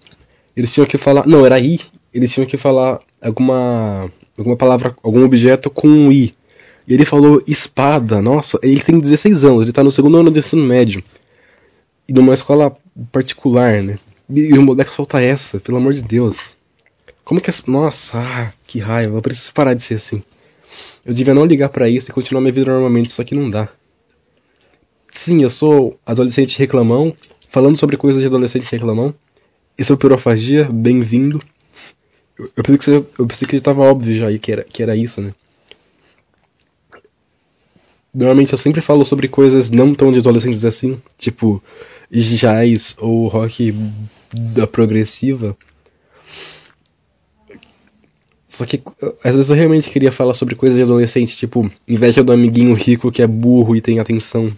Eles 0.56 0.72
tinham 0.72 0.86
que 0.86 0.96
falar. 0.96 1.26
Não, 1.26 1.44
era 1.44 1.58
I. 1.58 1.80
Eles 2.14 2.32
tinham 2.32 2.46
que 2.46 2.56
falar 2.56 3.00
alguma. 3.20 4.10
Alguma 4.36 4.56
palavra, 4.56 4.96
algum 5.02 5.24
objeto 5.24 5.68
com 5.68 5.86
um 5.86 6.10
I. 6.10 6.32
E 6.86 6.94
ele 6.94 7.04
falou 7.04 7.42
espada. 7.46 8.20
Nossa, 8.20 8.58
ele 8.62 8.82
tem 8.82 8.98
16 8.98 9.44
anos, 9.44 9.62
ele 9.62 9.72
tá 9.72 9.82
no 9.82 9.90
segundo 9.90 10.18
ano 10.18 10.30
do 10.30 10.38
ensino 10.38 10.64
médio. 10.64 11.02
E 12.08 12.12
numa 12.12 12.34
escola 12.34 12.76
particular, 13.10 13.82
né? 13.82 13.98
E 14.28 14.56
o 14.56 14.62
moleque 14.62 14.92
solta 14.92 15.20
essa, 15.20 15.60
pelo 15.60 15.78
amor 15.78 15.92
de 15.92 16.02
Deus. 16.02 16.56
Como 17.24 17.40
que 17.40 17.50
é. 17.50 17.54
Nossa, 17.66 18.18
ah, 18.18 18.52
que 18.66 18.78
raiva, 18.78 19.16
eu 19.16 19.22
preciso 19.22 19.52
parar 19.52 19.74
de 19.74 19.82
ser 19.82 19.94
assim. 19.94 20.22
Eu 21.04 21.14
devia 21.14 21.34
não 21.34 21.44
ligar 21.44 21.68
para 21.68 21.88
isso 21.88 22.10
e 22.10 22.14
continuar 22.14 22.40
minha 22.40 22.52
vida 22.52 22.70
normalmente, 22.70 23.10
só 23.10 23.22
que 23.22 23.34
não 23.34 23.50
dá. 23.50 23.68
Sim, 25.14 25.42
eu 25.42 25.50
sou 25.50 25.98
adolescente 26.06 26.58
reclamão, 26.58 27.14
falando 27.50 27.76
sobre 27.76 27.96
coisas 27.96 28.20
de 28.20 28.26
adolescente 28.26 28.70
reclamão. 28.70 29.14
Esse 29.76 29.92
é 29.92 29.94
o 29.94 29.98
Pirofagia, 29.98 30.68
bem-vindo. 30.72 31.40
Eu, 32.38 32.48
eu, 32.56 32.62
pensei 32.62 32.78
que 32.78 32.84
você, 32.84 33.06
eu 33.18 33.26
pensei 33.26 33.48
que 33.48 33.70
óbvio 33.70 34.16
já 34.16 34.38
que 34.38 34.52
era, 34.52 34.64
que 34.64 34.82
era 34.82 34.96
isso, 34.96 35.20
né? 35.20 35.34
Normalmente 38.14 38.52
eu 38.52 38.58
sempre 38.58 38.82
falo 38.82 39.04
sobre 39.04 39.26
coisas 39.26 39.70
não 39.70 39.94
tão 39.94 40.12
de 40.12 40.18
adolescentes 40.18 40.64
assim, 40.64 41.00
tipo 41.16 41.62
jazz 42.10 42.94
ou 42.98 43.26
rock 43.26 43.74
da 44.52 44.66
progressiva. 44.66 45.56
Só 48.46 48.66
que 48.66 48.82
às 49.24 49.34
vezes 49.34 49.48
eu 49.48 49.56
realmente 49.56 49.90
queria 49.90 50.12
falar 50.12 50.34
sobre 50.34 50.54
coisas 50.54 50.76
de 50.76 50.82
adolescente, 50.82 51.38
tipo 51.38 51.70
inveja 51.88 52.22
do 52.22 52.32
amiguinho 52.32 52.74
rico 52.74 53.10
que 53.10 53.22
é 53.22 53.26
burro 53.26 53.74
e 53.74 53.80
tem 53.80 53.98
atenção. 53.98 54.54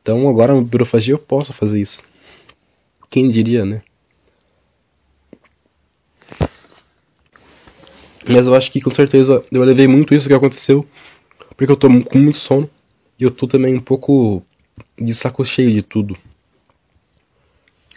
Então 0.00 0.26
agora 0.28 0.54
no 0.54 0.64
Birofagia 0.64 1.12
eu 1.12 1.18
posso 1.18 1.52
fazer 1.52 1.78
isso. 1.78 2.02
Quem 3.10 3.28
diria, 3.28 3.66
né? 3.66 3.82
Mas 8.26 8.46
eu 8.46 8.54
acho 8.54 8.72
que 8.72 8.80
com 8.80 8.90
certeza 8.90 9.44
eu 9.52 9.62
levei 9.62 9.86
muito 9.86 10.14
isso 10.14 10.26
que 10.26 10.34
aconteceu, 10.34 10.86
porque 11.62 11.72
eu 11.72 11.76
tô 11.76 11.88
com 12.06 12.18
muito 12.18 12.38
sono 12.38 12.68
e 13.20 13.22
eu 13.22 13.30
tô 13.30 13.46
também 13.46 13.76
um 13.76 13.80
pouco 13.80 14.42
de 14.98 15.14
saco 15.14 15.44
cheio 15.44 15.70
de 15.70 15.80
tudo. 15.80 16.16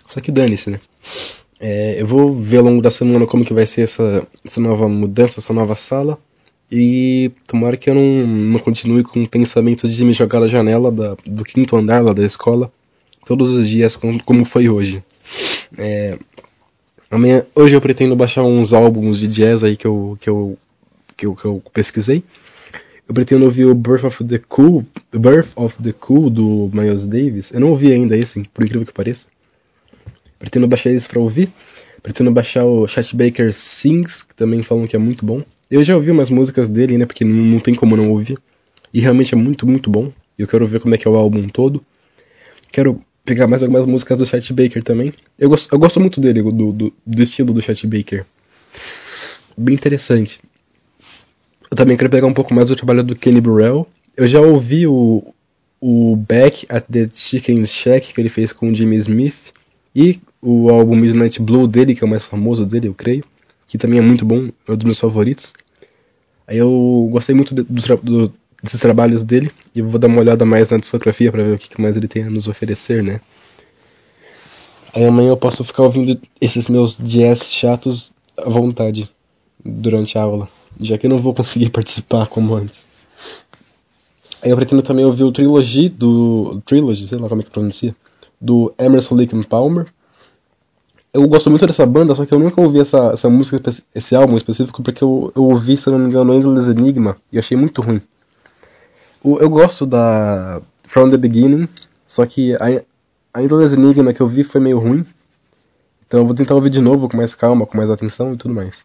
Só 0.08 0.22
que 0.22 0.32
dane-se, 0.32 0.70
né? 0.70 0.80
É, 1.60 2.00
eu 2.00 2.06
vou 2.06 2.32
ver 2.32 2.58
ao 2.58 2.66
longo 2.66 2.80
da 2.80 2.92
semana 2.92 3.26
como 3.26 3.44
que 3.44 3.56
vai 3.56 3.66
ser 3.66 3.82
essa, 3.82 4.28
essa 4.46 4.62
nova 4.62 4.88
mudança, 4.88 5.40
essa 5.40 5.52
nova 5.52 5.76
sala. 5.76 6.20
E 6.72 7.32
tomara 7.48 7.76
que 7.76 7.90
eu 7.90 7.96
não, 7.96 8.28
não 8.28 8.60
continue 8.60 9.02
com 9.02 9.24
o 9.24 9.28
pensamento 9.28 9.90
de 9.90 10.06
me 10.06 10.14
jogar 10.14 10.42
da 10.42 10.48
janela 10.48 10.92
da, 10.92 11.18
do 11.26 11.44
quinto 11.44 11.76
andar 11.76 12.04
lá 12.04 12.14
da 12.14 12.24
escola 12.24 12.72
todos 13.26 13.50
os 13.50 13.68
dias, 13.68 13.96
como, 13.96 14.24
como 14.24 14.46
foi 14.46 14.70
hoje. 14.70 15.04
É, 15.76 16.20
amanhã, 17.10 17.48
hoje 17.56 17.76
eu 17.76 17.82
pretendo 17.82 18.16
baixar 18.16 18.44
uns 18.44 18.74
álbuns 18.74 19.22
de 19.22 19.28
jazz 19.28 19.64
aí 19.64 19.76
que 19.76 19.88
eu, 19.88 20.16
que 20.22 20.30
eu, 20.30 20.56
que 21.18 21.26
eu, 21.26 21.36
que 21.36 21.46
eu 21.46 21.64
pesquisei. 21.74 22.24
Eu 23.08 23.14
pretendo 23.14 23.46
ouvir 23.46 23.66
o 23.66 23.76
Birth 23.76 24.04
of 24.04 24.24
the 24.24 24.40
Cool, 24.40 24.86
Birth 25.14 25.50
of 25.56 25.82
the 25.82 25.94
Cool 25.94 26.30
do 26.30 26.72
Miles 26.74 27.06
Davis. 27.06 27.52
Eu 27.52 27.60
não 27.60 27.70
ouvi 27.70 27.92
ainda 27.92 28.18
esse, 28.18 28.42
por 28.54 28.64
incrível 28.64 28.86
que 28.86 28.94
pareça. 28.94 29.28
Pretendo 30.40 30.68
baixar 30.68 30.90
eles 30.90 31.08
para 31.08 31.20
ouvir. 31.20 31.50
Pretendo 32.02 32.32
baixar 32.32 32.66
o 32.66 32.88
Chat 32.88 33.16
Baker 33.16 33.54
Sings, 33.54 34.24
que 34.24 34.36
também 34.36 34.64
falam 34.64 34.88
que 34.88 34.96
é 34.96 35.00
muito 35.00 35.26
bom. 35.26 35.44
Eu 35.70 35.84
já 35.84 35.96
ouvi 35.96 36.12
umas 36.12 36.30
músicas 36.30 36.68
dele, 36.68 36.98
né? 36.98 37.06
Porque 37.06 37.24
não, 37.24 37.60
tem 37.60 37.76
como 37.76 37.96
não 37.96 38.10
ouvir. 38.10 38.38
E 38.94 39.00
realmente 39.00 39.34
é 39.34 39.38
muito, 39.38 39.68
muito 39.68 39.90
bom. 39.90 40.12
Eu 40.38 40.48
quero 40.48 40.66
ver 40.68 40.80
como 40.80 40.94
é 40.96 40.98
que 40.98 41.08
é 41.08 41.12
o 41.12 41.16
álbum 41.16 41.48
todo. 41.48 41.84
Quero 42.72 43.02
pegar 43.24 43.48
mais 43.48 43.64
algumas 43.64 43.86
músicas 43.86 44.18
do 44.18 44.26
Chat 44.26 44.52
Baker 44.54 44.84
também. 44.84 45.14
Eu 45.38 45.50
gosto, 45.50 45.72
eu 45.74 45.80
gosto 45.80 46.00
muito 46.00 46.20
dele, 46.22 46.42
do, 46.42 46.72
do, 46.72 46.94
do 47.06 47.24
estilo 47.24 47.54
do 47.54 47.62
Chat 47.62 47.86
Baker. 47.88 48.26
Bem 49.58 49.76
interessante. 49.76 50.40
Eu 51.70 51.78
também 51.78 51.98
quero 51.98 52.10
pegar 52.10 52.28
um 52.28 52.34
pouco 52.34 52.54
mais 52.54 52.68
do 52.68 52.76
trabalho 52.76 53.04
do 53.04 53.16
Kenny 53.16 53.42
Burrell. 53.42 53.88
Eu 54.16 54.28
já 54.28 54.40
ouvi 54.40 54.88
o, 54.88 55.34
o 55.82 56.16
Back 56.16 56.66
at 56.70 56.86
the 56.92 57.10
Chicken 57.12 57.66
Shack 57.66 58.14
que 58.14 58.22
ele 58.22 58.30
fez 58.30 58.52
com 58.52 58.70
o 58.70 58.74
Jimmy 58.74 58.98
Smith. 58.98 59.54
E 59.96 60.20
o 60.42 60.70
álbum 60.70 60.96
Midnight 60.96 61.42
Blue 61.42 61.68
dele, 61.68 61.96
que 61.96 62.04
é 62.04 62.08
o 62.08 62.10
mais 62.10 62.26
famoso 62.26 62.66
dele, 62.66 62.90
eu 62.90 62.94
creio 62.94 63.24
que 63.68 63.78
também 63.78 64.00
é 64.00 64.02
muito 64.02 64.26
bom, 64.26 64.50
é 64.68 64.72
um 64.72 64.76
dos 64.76 64.86
meus 64.86 65.00
favoritos. 65.00 65.54
Aí 66.48 66.58
eu 66.58 67.08
gostei 67.12 67.36
muito 67.36 67.54
do, 67.56 67.64
do, 67.64 68.34
desses 68.62 68.80
trabalhos 68.80 69.24
dele 69.24 69.52
e 69.76 69.82
vou 69.82 70.00
dar 70.00 70.08
uma 70.08 70.20
olhada 70.20 70.46
mais 70.46 70.70
na 70.70 70.78
discografia 70.78 71.32
para 71.32 71.44
ver 71.44 71.56
o 71.56 71.58
que 71.58 71.82
mais 71.82 71.98
ele 71.98 72.08
tem 72.08 72.24
a 72.24 72.30
nos 72.30 72.48
oferecer, 72.48 73.04
né? 73.04 73.20
Aí 74.94 75.04
amanhã 75.04 75.30
eu 75.30 75.38
posso 75.38 75.64
ficar 75.64 75.84
ouvindo 75.84 76.20
esses 76.40 76.70
meus 76.70 76.98
jazz 76.98 77.44
chatos 77.44 78.14
à 78.38 78.50
vontade 78.50 79.10
durante 79.64 80.18
a 80.18 80.22
aula, 80.22 80.48
já 80.80 80.98
que 80.98 81.06
eu 81.06 81.10
não 81.10 81.20
vou 81.20 81.34
conseguir 81.34 81.70
participar 81.72 82.28
como 82.28 82.56
antes. 82.56 82.86
Eu 84.44 84.56
pretendo 84.56 84.84
também 84.84 85.06
ouvir 85.06 85.24
o 85.24 85.32
Trilogy 85.32 85.90
do. 85.90 86.62
Trilogy, 86.66 87.08
sei 87.08 87.18
lá 87.18 87.28
como 87.28 87.42
é 87.42 87.44
que 87.44 87.50
pronuncia. 87.50 87.96
Do 88.40 88.74
Emerson 88.78 89.16
Lake 89.16 89.46
Palmer 89.46 89.88
eu 91.16 91.26
gosto 91.30 91.50
muito 91.50 91.66
dessa 91.66 91.86
banda, 91.86 92.14
só 92.14 92.26
que 92.26 92.34
eu 92.34 92.40
nunca 92.40 92.60
ouvi 92.60 92.82
essa, 92.82 93.12
essa 93.14 93.30
música, 93.30 93.72
esse 93.96 94.14
álbum 94.14 94.36
específico, 94.36 94.84
porque 94.84 95.02
eu, 95.02 95.32
eu 95.34 95.46
ouvi, 95.46 95.78
se 95.78 95.90
não 95.90 95.98
me 95.98 96.08
engano, 96.08 96.34
Endless 96.34 96.70
Enigma 96.70 97.16
e 97.32 97.40
achei 97.40 97.56
muito 97.56 97.82
ruim. 97.82 98.02
O, 99.24 99.40
eu 99.40 99.50
gosto 99.50 99.86
da 99.86 100.62
From 100.84 101.10
the 101.10 101.16
Beginning, 101.16 101.70
só 102.06 102.26
que 102.26 102.54
a, 102.56 102.84
a 103.34 103.42
Endless 103.42 103.74
Enigma 103.74 104.12
que 104.12 104.20
eu 104.20 104.28
vi 104.28 104.44
foi 104.44 104.60
meio 104.60 104.78
ruim. 104.78 105.06
Então 106.06 106.20
eu 106.20 106.26
vou 106.26 106.36
tentar 106.36 106.54
ouvir 106.54 106.70
de 106.70 106.82
novo 106.82 107.08
com 107.08 107.16
mais 107.16 107.34
calma, 107.34 107.66
com 107.66 107.78
mais 107.78 107.90
atenção 107.90 108.34
e 108.34 108.38
tudo 108.38 108.54
mais. 108.54 108.84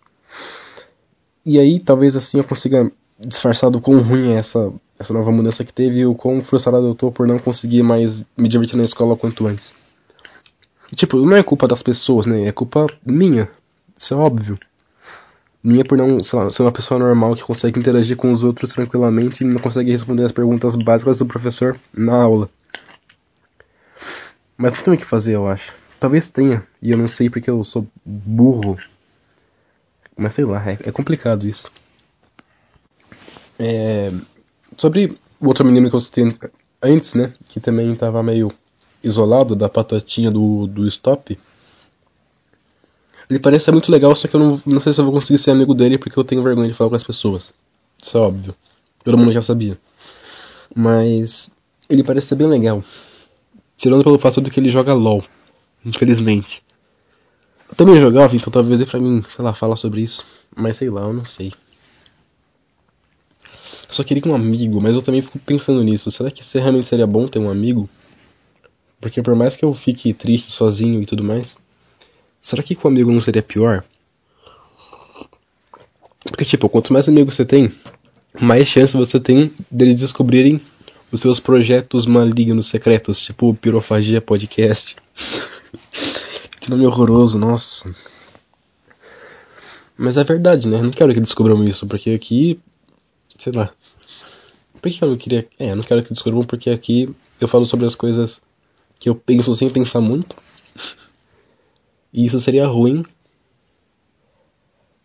E 1.44 1.58
aí, 1.58 1.80
talvez 1.80 2.16
assim 2.16 2.38
eu 2.38 2.44
consiga 2.44 2.90
disfarçar 3.18 3.70
do 3.70 3.80
quão 3.80 4.00
ruim 4.00 4.32
é 4.32 4.36
essa, 4.36 4.72
essa 4.98 5.12
nova 5.12 5.30
mudança 5.30 5.64
que 5.64 5.72
teve 5.72 6.00
e 6.00 6.06
o 6.06 6.14
quão 6.14 6.40
frustrado 6.40 6.86
eu 6.86 6.94
tô 6.94 7.10
por 7.10 7.26
não 7.26 7.38
conseguir 7.38 7.82
mais 7.82 8.24
me 8.36 8.48
divertir 8.48 8.76
na 8.76 8.84
escola 8.84 9.16
quanto 9.16 9.46
antes. 9.46 9.72
Tipo, 10.94 11.18
não 11.18 11.36
é 11.36 11.42
culpa 11.42 11.68
das 11.68 11.82
pessoas, 11.82 12.26
né? 12.26 12.46
É 12.46 12.52
culpa 12.52 12.86
minha. 13.04 13.48
Isso 13.96 14.14
é 14.14 14.16
óbvio. 14.16 14.58
Minha 15.62 15.84
por 15.84 15.96
não, 15.98 16.16
lá, 16.16 16.50
ser 16.50 16.62
uma 16.62 16.72
pessoa 16.72 16.98
normal 16.98 17.34
que 17.34 17.42
consegue 17.42 17.78
interagir 17.78 18.16
com 18.16 18.32
os 18.32 18.42
outros 18.42 18.72
tranquilamente 18.72 19.44
e 19.44 19.46
não 19.46 19.60
consegue 19.60 19.90
responder 19.90 20.24
as 20.24 20.32
perguntas 20.32 20.74
básicas 20.74 21.18
do 21.18 21.26
professor 21.26 21.78
na 21.94 22.14
aula. 22.14 22.48
Mas 24.56 24.72
não 24.72 24.82
tem 24.82 24.94
o 24.94 24.96
que 24.96 25.04
fazer, 25.04 25.34
eu 25.34 25.46
acho. 25.46 25.74
Talvez 25.98 26.28
tenha, 26.28 26.66
e 26.82 26.90
eu 26.90 26.96
não 26.96 27.08
sei 27.08 27.28
porque 27.28 27.50
eu 27.50 27.62
sou 27.62 27.86
burro. 28.04 28.78
Mas 30.16 30.34
sei 30.34 30.44
lá, 30.44 30.62
é, 30.70 30.78
é 30.84 30.92
complicado 30.92 31.46
isso. 31.46 31.70
É, 33.58 34.12
sobre 34.76 35.18
o 35.40 35.48
outro 35.48 35.64
menino 35.64 35.88
que 35.88 35.96
eu 35.96 36.00
citei 36.00 36.24
antes, 36.82 37.14
né? 37.14 37.32
Que 37.48 37.60
também 37.60 37.94
tava 37.94 38.22
meio 38.22 38.52
isolado 39.02 39.54
da 39.56 39.68
patatinha 39.68 40.30
do, 40.30 40.66
do 40.66 40.86
stop. 40.86 41.38
Ele 43.28 43.38
parece 43.38 43.66
ser 43.66 43.72
muito 43.72 43.92
legal, 43.92 44.14
só 44.16 44.26
que 44.26 44.34
eu 44.34 44.40
não, 44.40 44.62
não 44.66 44.80
sei 44.80 44.92
se 44.92 45.00
eu 45.00 45.04
vou 45.04 45.14
conseguir 45.14 45.38
ser 45.38 45.52
amigo 45.52 45.74
dele 45.74 45.98
porque 45.98 46.18
eu 46.18 46.24
tenho 46.24 46.42
vergonha 46.42 46.68
de 46.68 46.74
falar 46.74 46.90
com 46.90 46.96
as 46.96 47.04
pessoas. 47.04 47.52
Isso 48.02 48.16
é 48.16 48.20
óbvio. 48.20 48.54
Todo 49.04 49.16
mundo 49.16 49.32
já 49.32 49.40
sabia. 49.40 49.78
Mas 50.74 51.50
ele 51.88 52.02
parece 52.02 52.28
ser 52.28 52.34
bem 52.34 52.46
legal. 52.46 52.82
Tirando 53.76 54.04
pelo 54.04 54.18
fato 54.18 54.40
de 54.40 54.50
que 54.50 54.58
ele 54.58 54.70
joga 54.70 54.92
LOL. 54.92 55.24
Infelizmente. 55.84 56.62
Eu 57.70 57.76
também 57.76 58.00
jogava, 58.00 58.34
então 58.34 58.52
talvez 58.52 58.80
é 58.80 58.84
pra 58.84 59.00
mim, 59.00 59.22
sei 59.28 59.44
lá, 59.44 59.54
falar 59.54 59.76
sobre 59.76 60.02
isso. 60.02 60.24
Mas 60.54 60.76
sei 60.76 60.90
lá, 60.90 61.02
eu 61.02 61.12
não 61.12 61.24
sei. 61.24 61.52
Eu 63.88 63.94
só 63.94 64.04
queria 64.04 64.22
um 64.30 64.34
amigo, 64.34 64.80
mas 64.80 64.94
eu 64.94 65.02
também 65.02 65.22
fico 65.22 65.38
pensando 65.38 65.82
nisso. 65.82 66.10
Será 66.10 66.30
que 66.30 66.42
realmente 66.58 66.88
seria 66.88 67.06
bom 67.06 67.26
ter 67.26 67.38
um 67.38 67.50
amigo? 67.50 67.88
Porque 69.00 69.22
por 69.22 69.34
mais 69.34 69.56
que 69.56 69.64
eu 69.64 69.72
fique 69.72 70.12
triste 70.12 70.50
sozinho 70.52 71.00
e 71.02 71.06
tudo 71.06 71.24
mais, 71.24 71.56
será 72.42 72.62
que 72.62 72.74
com 72.74 72.88
um 72.88 72.90
amigo 72.90 73.10
não 73.10 73.20
seria 73.20 73.42
pior? 73.42 73.84
Porque, 76.24 76.44
tipo, 76.44 76.68
quanto 76.68 76.92
mais 76.92 77.08
amigos 77.08 77.34
você 77.34 77.46
tem, 77.46 77.72
mais 78.38 78.68
chance 78.68 78.96
você 78.96 79.18
tem 79.18 79.50
deles 79.70 79.96
descobrirem 79.96 80.60
os 81.10 81.20
seus 81.20 81.40
projetos 81.40 82.04
malignos 82.06 82.68
secretos, 82.68 83.18
tipo 83.20 83.54
Pirofagia 83.54 84.20
Podcast. 84.20 84.96
nome 86.70 86.86
horroroso, 86.86 87.38
nossa. 87.38 87.92
Mas 89.96 90.16
é 90.16 90.24
verdade, 90.24 90.66
né? 90.66 90.78
Eu 90.78 90.84
não 90.84 90.90
quero 90.90 91.12
que 91.12 91.20
descubram 91.20 91.62
isso, 91.64 91.86
porque 91.86 92.10
aqui. 92.10 92.58
Sei 93.38 93.52
lá. 93.52 93.70
Por 94.80 94.90
que 94.90 95.02
eu 95.02 95.08
não 95.10 95.16
queria. 95.16 95.46
É, 95.58 95.72
eu 95.72 95.76
não 95.76 95.82
quero 95.82 96.02
que 96.02 96.14
descubram 96.14 96.42
porque 96.44 96.70
aqui 96.70 97.14
eu 97.40 97.48
falo 97.48 97.66
sobre 97.66 97.86
as 97.86 97.94
coisas 97.94 98.40
que 98.98 99.08
eu 99.08 99.14
penso 99.14 99.54
sem 99.54 99.68
pensar 99.68 100.00
muito. 100.00 100.34
E 102.12 102.26
isso 102.26 102.40
seria 102.40 102.66
ruim. 102.66 103.04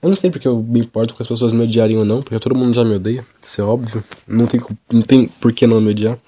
Eu 0.02 0.10
não 0.10 0.16
sei 0.16 0.30
porque 0.30 0.48
eu 0.48 0.62
me 0.62 0.80
importo 0.80 1.16
com 1.16 1.24
as 1.24 1.28
pessoas 1.28 1.52
me 1.52 1.64
odiarem 1.64 1.98
ou 1.98 2.06
não, 2.06 2.22
porque 2.22 2.40
todo 2.40 2.56
mundo 2.56 2.74
já 2.76 2.84
me 2.84 2.96
odeia, 2.96 3.26
isso 3.42 3.60
é 3.60 3.64
óbvio. 3.64 4.04
Não 4.28 4.46
tem, 4.46 4.62
não 4.92 5.02
tem 5.02 5.28
por 5.28 5.52
que 5.52 5.66
não 5.66 5.82
me 5.82 5.92
odiar. 5.92 6.20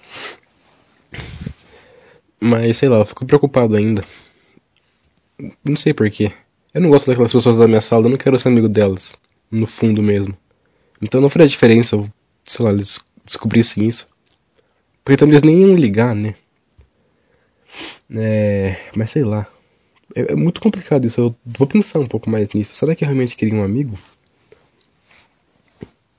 Mas 2.39 2.77
sei 2.77 2.89
lá, 2.89 2.97
eu 2.97 3.05
fico 3.05 3.25
preocupado 3.25 3.75
ainda. 3.75 4.03
Não 5.63 5.75
sei 5.75 5.93
porquê. 5.93 6.31
Eu 6.73 6.81
não 6.81 6.89
gosto 6.89 7.07
daquelas 7.07 7.31
pessoas 7.31 7.57
da 7.57 7.67
minha 7.67 7.81
sala, 7.81 8.05
eu 8.05 8.09
não 8.09 8.17
quero 8.17 8.37
ser 8.37 8.49
amigo 8.49 8.67
delas. 8.67 9.15
No 9.51 9.65
fundo 9.65 10.01
mesmo. 10.01 10.35
Então 11.01 11.21
não 11.21 11.29
faria 11.29 11.47
diferença 11.47 11.95
eu, 11.95 12.09
sei 12.43 12.65
lá, 12.65 12.71
eles 12.71 12.99
descobrissem 13.23 13.87
isso. 13.87 14.07
Porque 15.03 15.17
também 15.17 15.35
eles 15.35 15.43
nem 15.43 15.61
iam 15.61 15.75
ligar, 15.75 16.15
né? 16.15 16.35
É, 18.09 18.77
mas 18.95 19.11
sei 19.11 19.23
lá. 19.23 19.47
É, 20.15 20.33
é, 20.33 20.35
muito 20.35 20.59
complicado 20.59 21.05
isso. 21.05 21.21
Eu 21.21 21.35
vou 21.45 21.67
pensar 21.67 21.99
um 21.99 22.07
pouco 22.07 22.29
mais 22.29 22.49
nisso. 22.49 22.75
Será 22.75 22.95
que 22.95 23.03
eu 23.03 23.07
realmente 23.07 23.35
queria 23.35 23.55
um 23.55 23.63
amigo? 23.63 23.97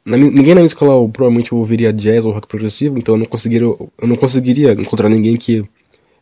Na, 0.05 0.17
ninguém 0.17 0.55
na 0.55 0.61
minha 0.61 0.67
escola 0.67 1.07
provavelmente 1.11 1.55
ouviria 1.55 1.93
jazz 1.93 2.25
ou 2.25 2.33
rock 2.33 2.47
progressivo, 2.49 2.99
então 2.99 3.15
eu 3.15 3.19
não 3.19 3.27
conseguiria, 3.27 3.67
eu 3.67 4.09
não 4.09 4.17
conseguiria 4.17 4.73
encontrar 4.73 5.09
ninguém 5.09 5.37
que 5.37 5.69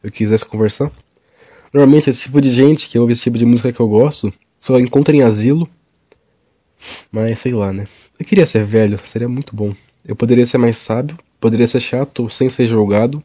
eu 0.02 0.10
quisesse 0.10 0.44
conversar. 0.44 0.90
Normalmente 1.72 2.10
esse 2.10 2.20
tipo 2.20 2.40
de 2.40 2.52
gente 2.52 2.88
que 2.88 2.98
ouve 2.98 3.12
esse 3.12 3.22
tipo 3.22 3.38
de 3.38 3.44
música 3.44 3.72
que 3.72 3.80
eu 3.80 3.88
gosto 3.88 4.32
só 4.58 4.78
encontra 4.78 5.14
em 5.14 5.22
asilo. 5.22 5.68
Mas 7.10 7.40
sei 7.40 7.52
lá, 7.52 7.72
né? 7.72 7.86
Eu 8.18 8.24
queria 8.24 8.46
ser 8.46 8.64
velho, 8.64 8.98
seria 9.06 9.28
muito 9.28 9.54
bom. 9.54 9.74
Eu 10.04 10.16
poderia 10.16 10.46
ser 10.46 10.58
mais 10.58 10.78
sábio, 10.78 11.16
poderia 11.40 11.66
ser 11.66 11.80
chato 11.80 12.30
sem 12.30 12.48
ser 12.48 12.66
julgado, 12.66 13.22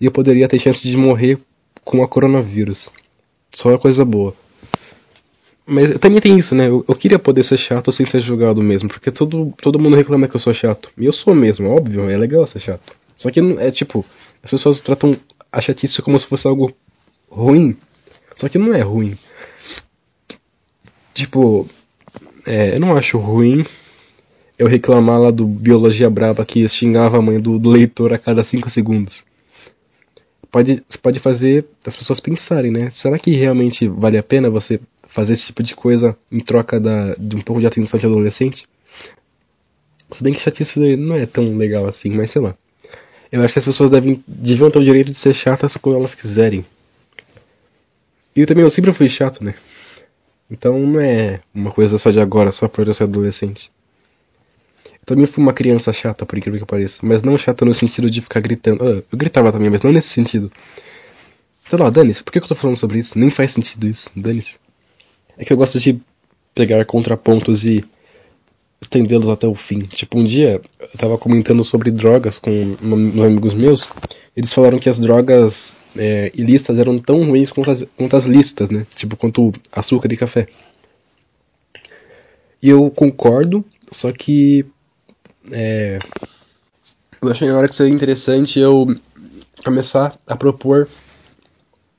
e 0.00 0.06
eu 0.06 0.10
poderia 0.10 0.48
ter 0.48 0.58
chance 0.58 0.82
de 0.82 0.96
morrer 0.96 1.38
com 1.84 2.02
a 2.02 2.08
coronavírus. 2.08 2.90
Só 3.52 3.70
é 3.70 3.78
coisa 3.78 4.04
boa. 4.04 4.34
Mas 5.66 5.96
também 5.98 6.20
tem 6.20 6.36
isso, 6.38 6.54
né? 6.54 6.68
Eu, 6.68 6.84
eu, 6.88 6.94
queria 6.94 7.18
poder 7.18 7.44
ser 7.44 7.56
chato 7.56 7.92
sem 7.92 8.04
ser 8.04 8.20
julgado 8.20 8.60
mesmo, 8.62 8.88
porque 8.88 9.10
todo, 9.10 9.52
todo 9.62 9.78
mundo 9.78 9.96
reclama 9.96 10.26
que 10.26 10.34
eu 10.34 10.40
sou 10.40 10.52
chato. 10.52 10.90
E 10.98 11.04
eu 11.04 11.12
sou 11.12 11.34
mesmo, 11.34 11.70
óbvio, 11.70 12.10
é 12.10 12.16
legal 12.16 12.46
ser 12.46 12.60
chato. 12.60 12.96
Só 13.14 13.30
que 13.30 13.38
é 13.58 13.70
tipo, 13.70 14.04
as 14.42 14.50
pessoas 14.50 14.80
tratam 14.80 15.14
a 15.52 15.60
chatice 15.60 16.02
como 16.02 16.18
se 16.18 16.26
fosse 16.26 16.48
algo 16.48 16.74
ruim. 17.32 17.76
Só 18.36 18.48
que 18.48 18.58
não 18.58 18.74
é 18.74 18.80
ruim. 18.80 19.16
Tipo, 21.14 21.66
é, 22.46 22.76
eu 22.76 22.80
não 22.80 22.96
acho 22.96 23.18
ruim 23.18 23.64
eu 24.58 24.68
reclamar 24.68 25.18
lá 25.20 25.30
do 25.30 25.46
Biologia 25.46 26.08
Brava 26.08 26.44
que 26.44 26.68
xingava 26.68 27.18
a 27.18 27.22
mãe 27.22 27.40
do, 27.40 27.58
do 27.58 27.70
leitor 27.70 28.12
a 28.12 28.18
cada 28.18 28.44
5 28.44 28.70
segundos 28.70 29.24
pode, 30.52 30.84
pode 31.02 31.18
fazer 31.18 31.64
as 31.84 31.96
pessoas 31.96 32.20
pensarem, 32.20 32.70
né? 32.70 32.90
Será 32.90 33.18
que 33.18 33.30
realmente 33.30 33.88
vale 33.88 34.18
a 34.18 34.22
pena 34.22 34.50
você 34.50 34.78
fazer 35.08 35.32
esse 35.32 35.46
tipo 35.46 35.62
de 35.62 35.74
coisa 35.74 36.16
em 36.30 36.40
troca 36.40 36.78
da, 36.78 37.14
de 37.14 37.34
um 37.34 37.40
pouco 37.40 37.60
de 37.60 37.66
atenção 37.66 37.98
de 37.98 38.06
adolescente? 38.06 38.66
Se 40.10 40.22
bem 40.22 40.34
que 40.34 40.40
chatice 40.40 40.78
não 40.96 41.16
é 41.16 41.24
tão 41.24 41.56
legal 41.56 41.88
assim, 41.88 42.10
mas 42.10 42.30
sei 42.30 42.42
lá. 42.42 42.54
Eu 43.32 43.42
acho 43.42 43.54
que 43.54 43.58
as 43.58 43.64
pessoas 43.64 43.88
devem, 43.88 44.22
deviam 44.28 44.70
ter 44.70 44.78
o 44.78 44.84
direito 44.84 45.10
de 45.10 45.16
ser 45.16 45.32
chatas 45.32 45.78
quando 45.78 45.96
elas 45.96 46.14
quiserem. 46.14 46.64
E 48.34 48.46
também 48.46 48.64
eu 48.64 48.70
sempre 48.70 48.92
fui 48.92 49.08
chato, 49.08 49.44
né? 49.44 49.54
Então 50.50 50.78
não 50.78 51.00
é 51.00 51.40
uma 51.54 51.70
coisa 51.70 51.98
só 51.98 52.10
de 52.10 52.20
agora, 52.20 52.52
só 52.52 52.68
por 52.68 52.86
eu 52.86 52.94
ser 52.94 53.04
adolescente. 53.04 53.70
Também 55.04 55.26
fui 55.26 55.42
uma 55.42 55.52
criança 55.52 55.92
chata, 55.92 56.24
por 56.24 56.38
incrível 56.38 56.60
que 56.60 56.66
pareça. 56.66 56.98
Mas 57.02 57.22
não 57.22 57.36
chata 57.36 57.64
no 57.64 57.74
sentido 57.74 58.10
de 58.10 58.20
ficar 58.20 58.40
gritando. 58.40 58.84
Ah, 58.84 59.02
eu 59.10 59.18
gritava 59.18 59.50
também, 59.50 59.68
mas 59.68 59.82
não 59.82 59.90
nesse 59.90 60.08
sentido. 60.08 60.50
Sei 61.68 61.78
lá, 61.78 61.90
dane-se. 61.90 62.22
Por 62.22 62.32
que 62.32 62.38
eu 62.38 62.46
tô 62.46 62.54
falando 62.54 62.76
sobre 62.76 62.98
isso? 62.98 63.18
Nem 63.18 63.30
faz 63.30 63.52
sentido 63.52 63.86
isso. 63.86 64.10
Dane-se. 64.14 64.56
É 65.36 65.44
que 65.44 65.52
eu 65.52 65.56
gosto 65.56 65.78
de 65.80 66.00
pegar 66.54 66.84
contrapontos 66.84 67.64
e 67.64 67.84
estendê-los 68.82 69.28
até 69.28 69.46
o 69.46 69.54
fim. 69.54 69.80
Tipo, 69.80 70.18
um 70.18 70.24
dia 70.24 70.60
eu 70.80 70.98
tava 70.98 71.16
comentando 71.16 71.64
sobre 71.64 71.90
drogas 71.90 72.38
com 72.38 72.50
uns 72.82 73.22
amigos 73.22 73.54
meus. 73.54 73.88
Eles 74.36 74.52
falaram 74.52 74.78
que 74.78 74.88
as 74.88 74.98
drogas 74.98 75.74
é, 75.96 76.30
ilícitas 76.34 76.78
eram 76.78 76.98
tão 76.98 77.24
ruins 77.24 77.52
quanto 77.52 77.70
as, 77.70 77.84
quanto 77.96 78.16
as 78.16 78.26
listas, 78.26 78.68
né? 78.68 78.86
Tipo, 78.94 79.16
quanto 79.16 79.52
açúcar 79.70 80.12
e 80.12 80.16
café. 80.16 80.48
E 82.62 82.68
eu 82.68 82.90
concordo, 82.90 83.64
só 83.90 84.12
que 84.12 84.66
é, 85.50 85.98
eu 87.20 87.30
achei 87.30 87.48
na 87.48 87.56
hora 87.56 87.68
que 87.68 87.74
seria 87.74 87.92
interessante 87.92 88.58
eu 88.58 88.86
começar 89.64 90.18
a 90.26 90.36
propor 90.36 90.88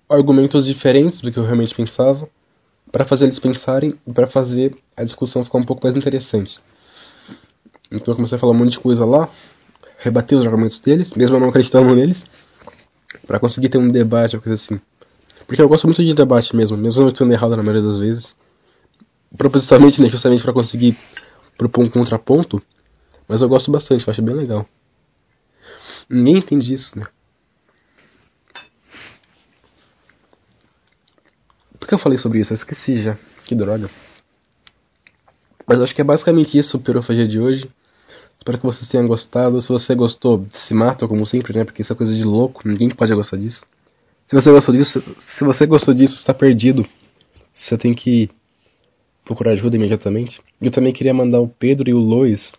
argumentos 0.09 0.65
diferentes 0.65 1.21
do 1.21 1.31
que 1.31 1.37
eu 1.37 1.45
realmente 1.45 1.73
pensava, 1.73 2.29
para 2.91 3.05
fazer 3.05 3.25
eles 3.25 3.39
pensarem 3.39 3.91
e 4.05 4.13
para 4.13 4.27
fazer 4.27 4.75
a 4.95 5.03
discussão 5.03 5.43
ficar 5.43 5.57
um 5.57 5.63
pouco 5.63 5.83
mais 5.83 5.97
interessante. 5.97 6.59
Então 7.91 8.11
eu 8.11 8.15
comecei 8.15 8.37
a 8.37 8.39
falar 8.39 8.53
um 8.53 8.57
monte 8.57 8.71
de 8.71 8.79
coisa 8.79 9.05
lá, 9.05 9.29
rebater 9.97 10.37
os 10.37 10.45
argumentos 10.45 10.79
deles, 10.79 11.13
mesmo 11.13 11.35
eu 11.35 11.39
não 11.39 11.49
acreditando 11.49 11.95
neles, 11.95 12.23
para 13.27 13.39
conseguir 13.39 13.69
ter 13.69 13.77
um 13.77 13.89
debate 13.89 14.35
ou 14.35 14.41
coisa 14.41 14.55
assim. 14.55 14.79
Porque 15.45 15.61
eu 15.61 15.69
gosto 15.69 15.85
muito 15.85 16.03
de 16.03 16.13
debate 16.13 16.55
mesmo, 16.55 16.77
mesmo 16.77 17.03
eu 17.03 17.09
estando 17.09 17.31
errado 17.31 17.55
na 17.55 17.63
maioria 17.63 17.81
das 17.81 17.97
vezes. 17.97 18.35
Propositalmente, 19.37 20.01
né, 20.01 20.09
justamente 20.09 20.43
para 20.43 20.53
conseguir 20.53 20.97
propor 21.57 21.83
um 21.83 21.89
contraponto, 21.89 22.61
mas 23.27 23.41
eu 23.41 23.49
gosto 23.49 23.71
bastante, 23.71 24.07
eu 24.07 24.11
acho 24.11 24.21
bem 24.21 24.35
legal. 24.35 24.67
Ninguém 26.09 26.37
entende 26.37 26.73
isso, 26.73 26.97
né? 26.97 27.05
Por 31.79 31.87
que 31.87 31.93
eu 31.93 31.99
falei 31.99 32.17
sobre 32.17 32.39
isso? 32.39 32.53
Eu 32.53 32.55
esqueci 32.55 33.01
já. 33.01 33.17
Que 33.45 33.55
droga. 33.55 33.89
Mas 35.73 35.81
acho 35.81 35.95
que 35.95 36.01
é 36.01 36.03
basicamente 36.03 36.55
isso 36.55 36.77
o 36.77 36.79
Pirofagia 36.79 37.27
de 37.27 37.39
hoje. 37.39 37.67
Espero 38.37 38.59
que 38.59 38.63
vocês 38.63 38.87
tenham 38.87 39.07
gostado. 39.07 39.59
Se 39.59 39.69
você 39.69 39.95
gostou, 39.95 40.45
se 40.51 40.71
mata, 40.71 41.07
como 41.07 41.25
sempre, 41.25 41.57
né? 41.57 41.63
Porque 41.63 41.81
isso 41.81 41.91
é 41.91 41.95
coisa 41.95 42.13
de 42.13 42.23
louco. 42.23 42.61
Ninguém 42.63 42.91
pode 42.91 43.11
gostar 43.15 43.37
disso. 43.37 43.65
Se 44.27 44.35
você 44.35 44.51
gostou 44.51 44.75
disso, 44.75 45.15
se 45.17 45.43
você 45.43 45.65
gostou 45.65 45.95
disso, 45.95 46.13
está 46.13 46.31
perdido. 46.31 46.85
Você 47.51 47.75
tem 47.75 47.91
que 47.91 48.29
procurar 49.25 49.53
ajuda 49.53 49.75
imediatamente. 49.75 50.41
Eu 50.61 50.69
também 50.69 50.93
queria 50.93 51.11
mandar 51.11 51.41
o 51.41 51.47
Pedro 51.47 51.89
e 51.89 51.93
o 51.95 51.97
Lois 51.97 52.51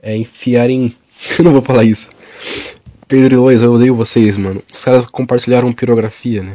é, 0.00 0.16
enfiarem. 0.16 0.96
Eu 1.38 1.44
não 1.44 1.52
vou 1.52 1.60
falar 1.60 1.84
isso. 1.84 2.08
Pedro 3.06 3.34
e 3.34 3.36
Lois, 3.36 3.60
eu 3.60 3.74
odeio 3.74 3.94
vocês, 3.94 4.38
mano. 4.38 4.62
Os 4.72 4.82
caras 4.82 5.04
compartilharam 5.04 5.70
pirografia, 5.74 6.42
né? 6.42 6.54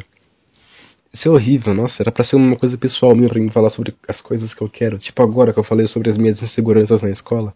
Isso 1.16 1.28
é 1.28 1.30
horrível, 1.30 1.72
nossa, 1.72 2.02
era 2.02 2.12
pra 2.12 2.22
ser 2.22 2.36
uma 2.36 2.56
coisa 2.56 2.76
pessoal 2.76 3.16
minha 3.16 3.26
pra 3.26 3.40
mim 3.40 3.48
falar 3.48 3.70
sobre 3.70 3.94
as 4.06 4.20
coisas 4.20 4.52
que 4.52 4.60
eu 4.60 4.68
quero. 4.68 4.98
Tipo 4.98 5.22
agora 5.22 5.50
que 5.50 5.58
eu 5.58 5.62
falei 5.62 5.86
sobre 5.86 6.10
as 6.10 6.18
minhas 6.18 6.42
inseguranças 6.42 7.00
na 7.00 7.08
escola. 7.08 7.54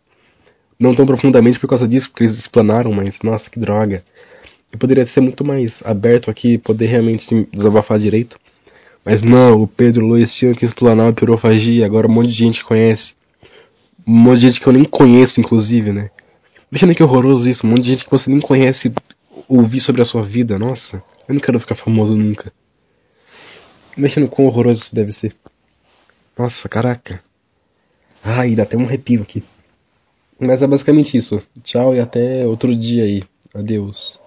Não 0.78 0.94
tão 0.94 1.04
profundamente 1.04 1.60
por 1.60 1.68
causa 1.68 1.86
disso, 1.86 2.08
porque 2.08 2.24
eles 2.24 2.38
explanaram, 2.38 2.90
mas 2.90 3.18
nossa, 3.22 3.50
que 3.50 3.60
droga. 3.60 4.02
Eu 4.72 4.78
poderia 4.78 5.04
ser 5.04 5.20
muito 5.20 5.44
mais 5.44 5.82
aberto 5.84 6.30
aqui, 6.30 6.56
poder 6.56 6.86
realmente 6.86 7.46
desabafar 7.52 7.98
direito. 7.98 8.38
Mas 9.04 9.20
não, 9.20 9.60
o 9.60 9.68
Pedro 9.68 10.06
Luiz 10.06 10.34
tinha 10.34 10.54
que 10.54 10.64
explanar 10.64 11.10
a 11.10 11.12
pirofagia, 11.12 11.84
agora 11.84 12.06
um 12.06 12.10
monte 12.10 12.28
de 12.28 12.36
gente 12.36 12.64
conhece. 12.64 13.12
Um 14.06 14.14
monte 14.14 14.40
de 14.40 14.46
gente 14.48 14.60
que 14.62 14.66
eu 14.66 14.72
nem 14.72 14.84
conheço, 14.84 15.38
inclusive, 15.38 15.92
né? 15.92 16.08
Imagina 16.72 16.94
que 16.94 17.02
horroroso 17.02 17.46
isso, 17.46 17.66
um 17.66 17.68
monte 17.68 17.82
de 17.82 17.88
gente 17.88 18.06
que 18.06 18.10
você 18.10 18.30
nem 18.30 18.40
conhece 18.40 18.90
ouvir 19.46 19.80
sobre 19.80 20.00
a 20.00 20.06
sua 20.06 20.22
vida, 20.22 20.58
nossa. 20.58 21.02
Eu 21.28 21.34
não 21.34 21.42
quero 21.42 21.60
ficar 21.60 21.74
famoso 21.74 22.16
nunca. 22.16 22.50
Imagina 24.00 24.26
quão 24.28 24.48
horroroso 24.48 24.84
isso 24.84 24.94
deve 24.94 25.12
ser. 25.12 25.36
Nossa, 26.38 26.66
caraca. 26.70 27.22
Ai, 28.24 28.54
dá 28.54 28.62
até 28.62 28.74
um 28.74 28.86
arrepio 28.86 29.20
aqui. 29.20 29.44
Mas 30.38 30.62
é 30.62 30.66
basicamente 30.66 31.18
isso. 31.18 31.42
Tchau 31.62 31.94
e 31.94 32.00
até 32.00 32.46
outro 32.46 32.74
dia 32.74 33.04
aí. 33.04 33.22
Adeus. 33.54 34.18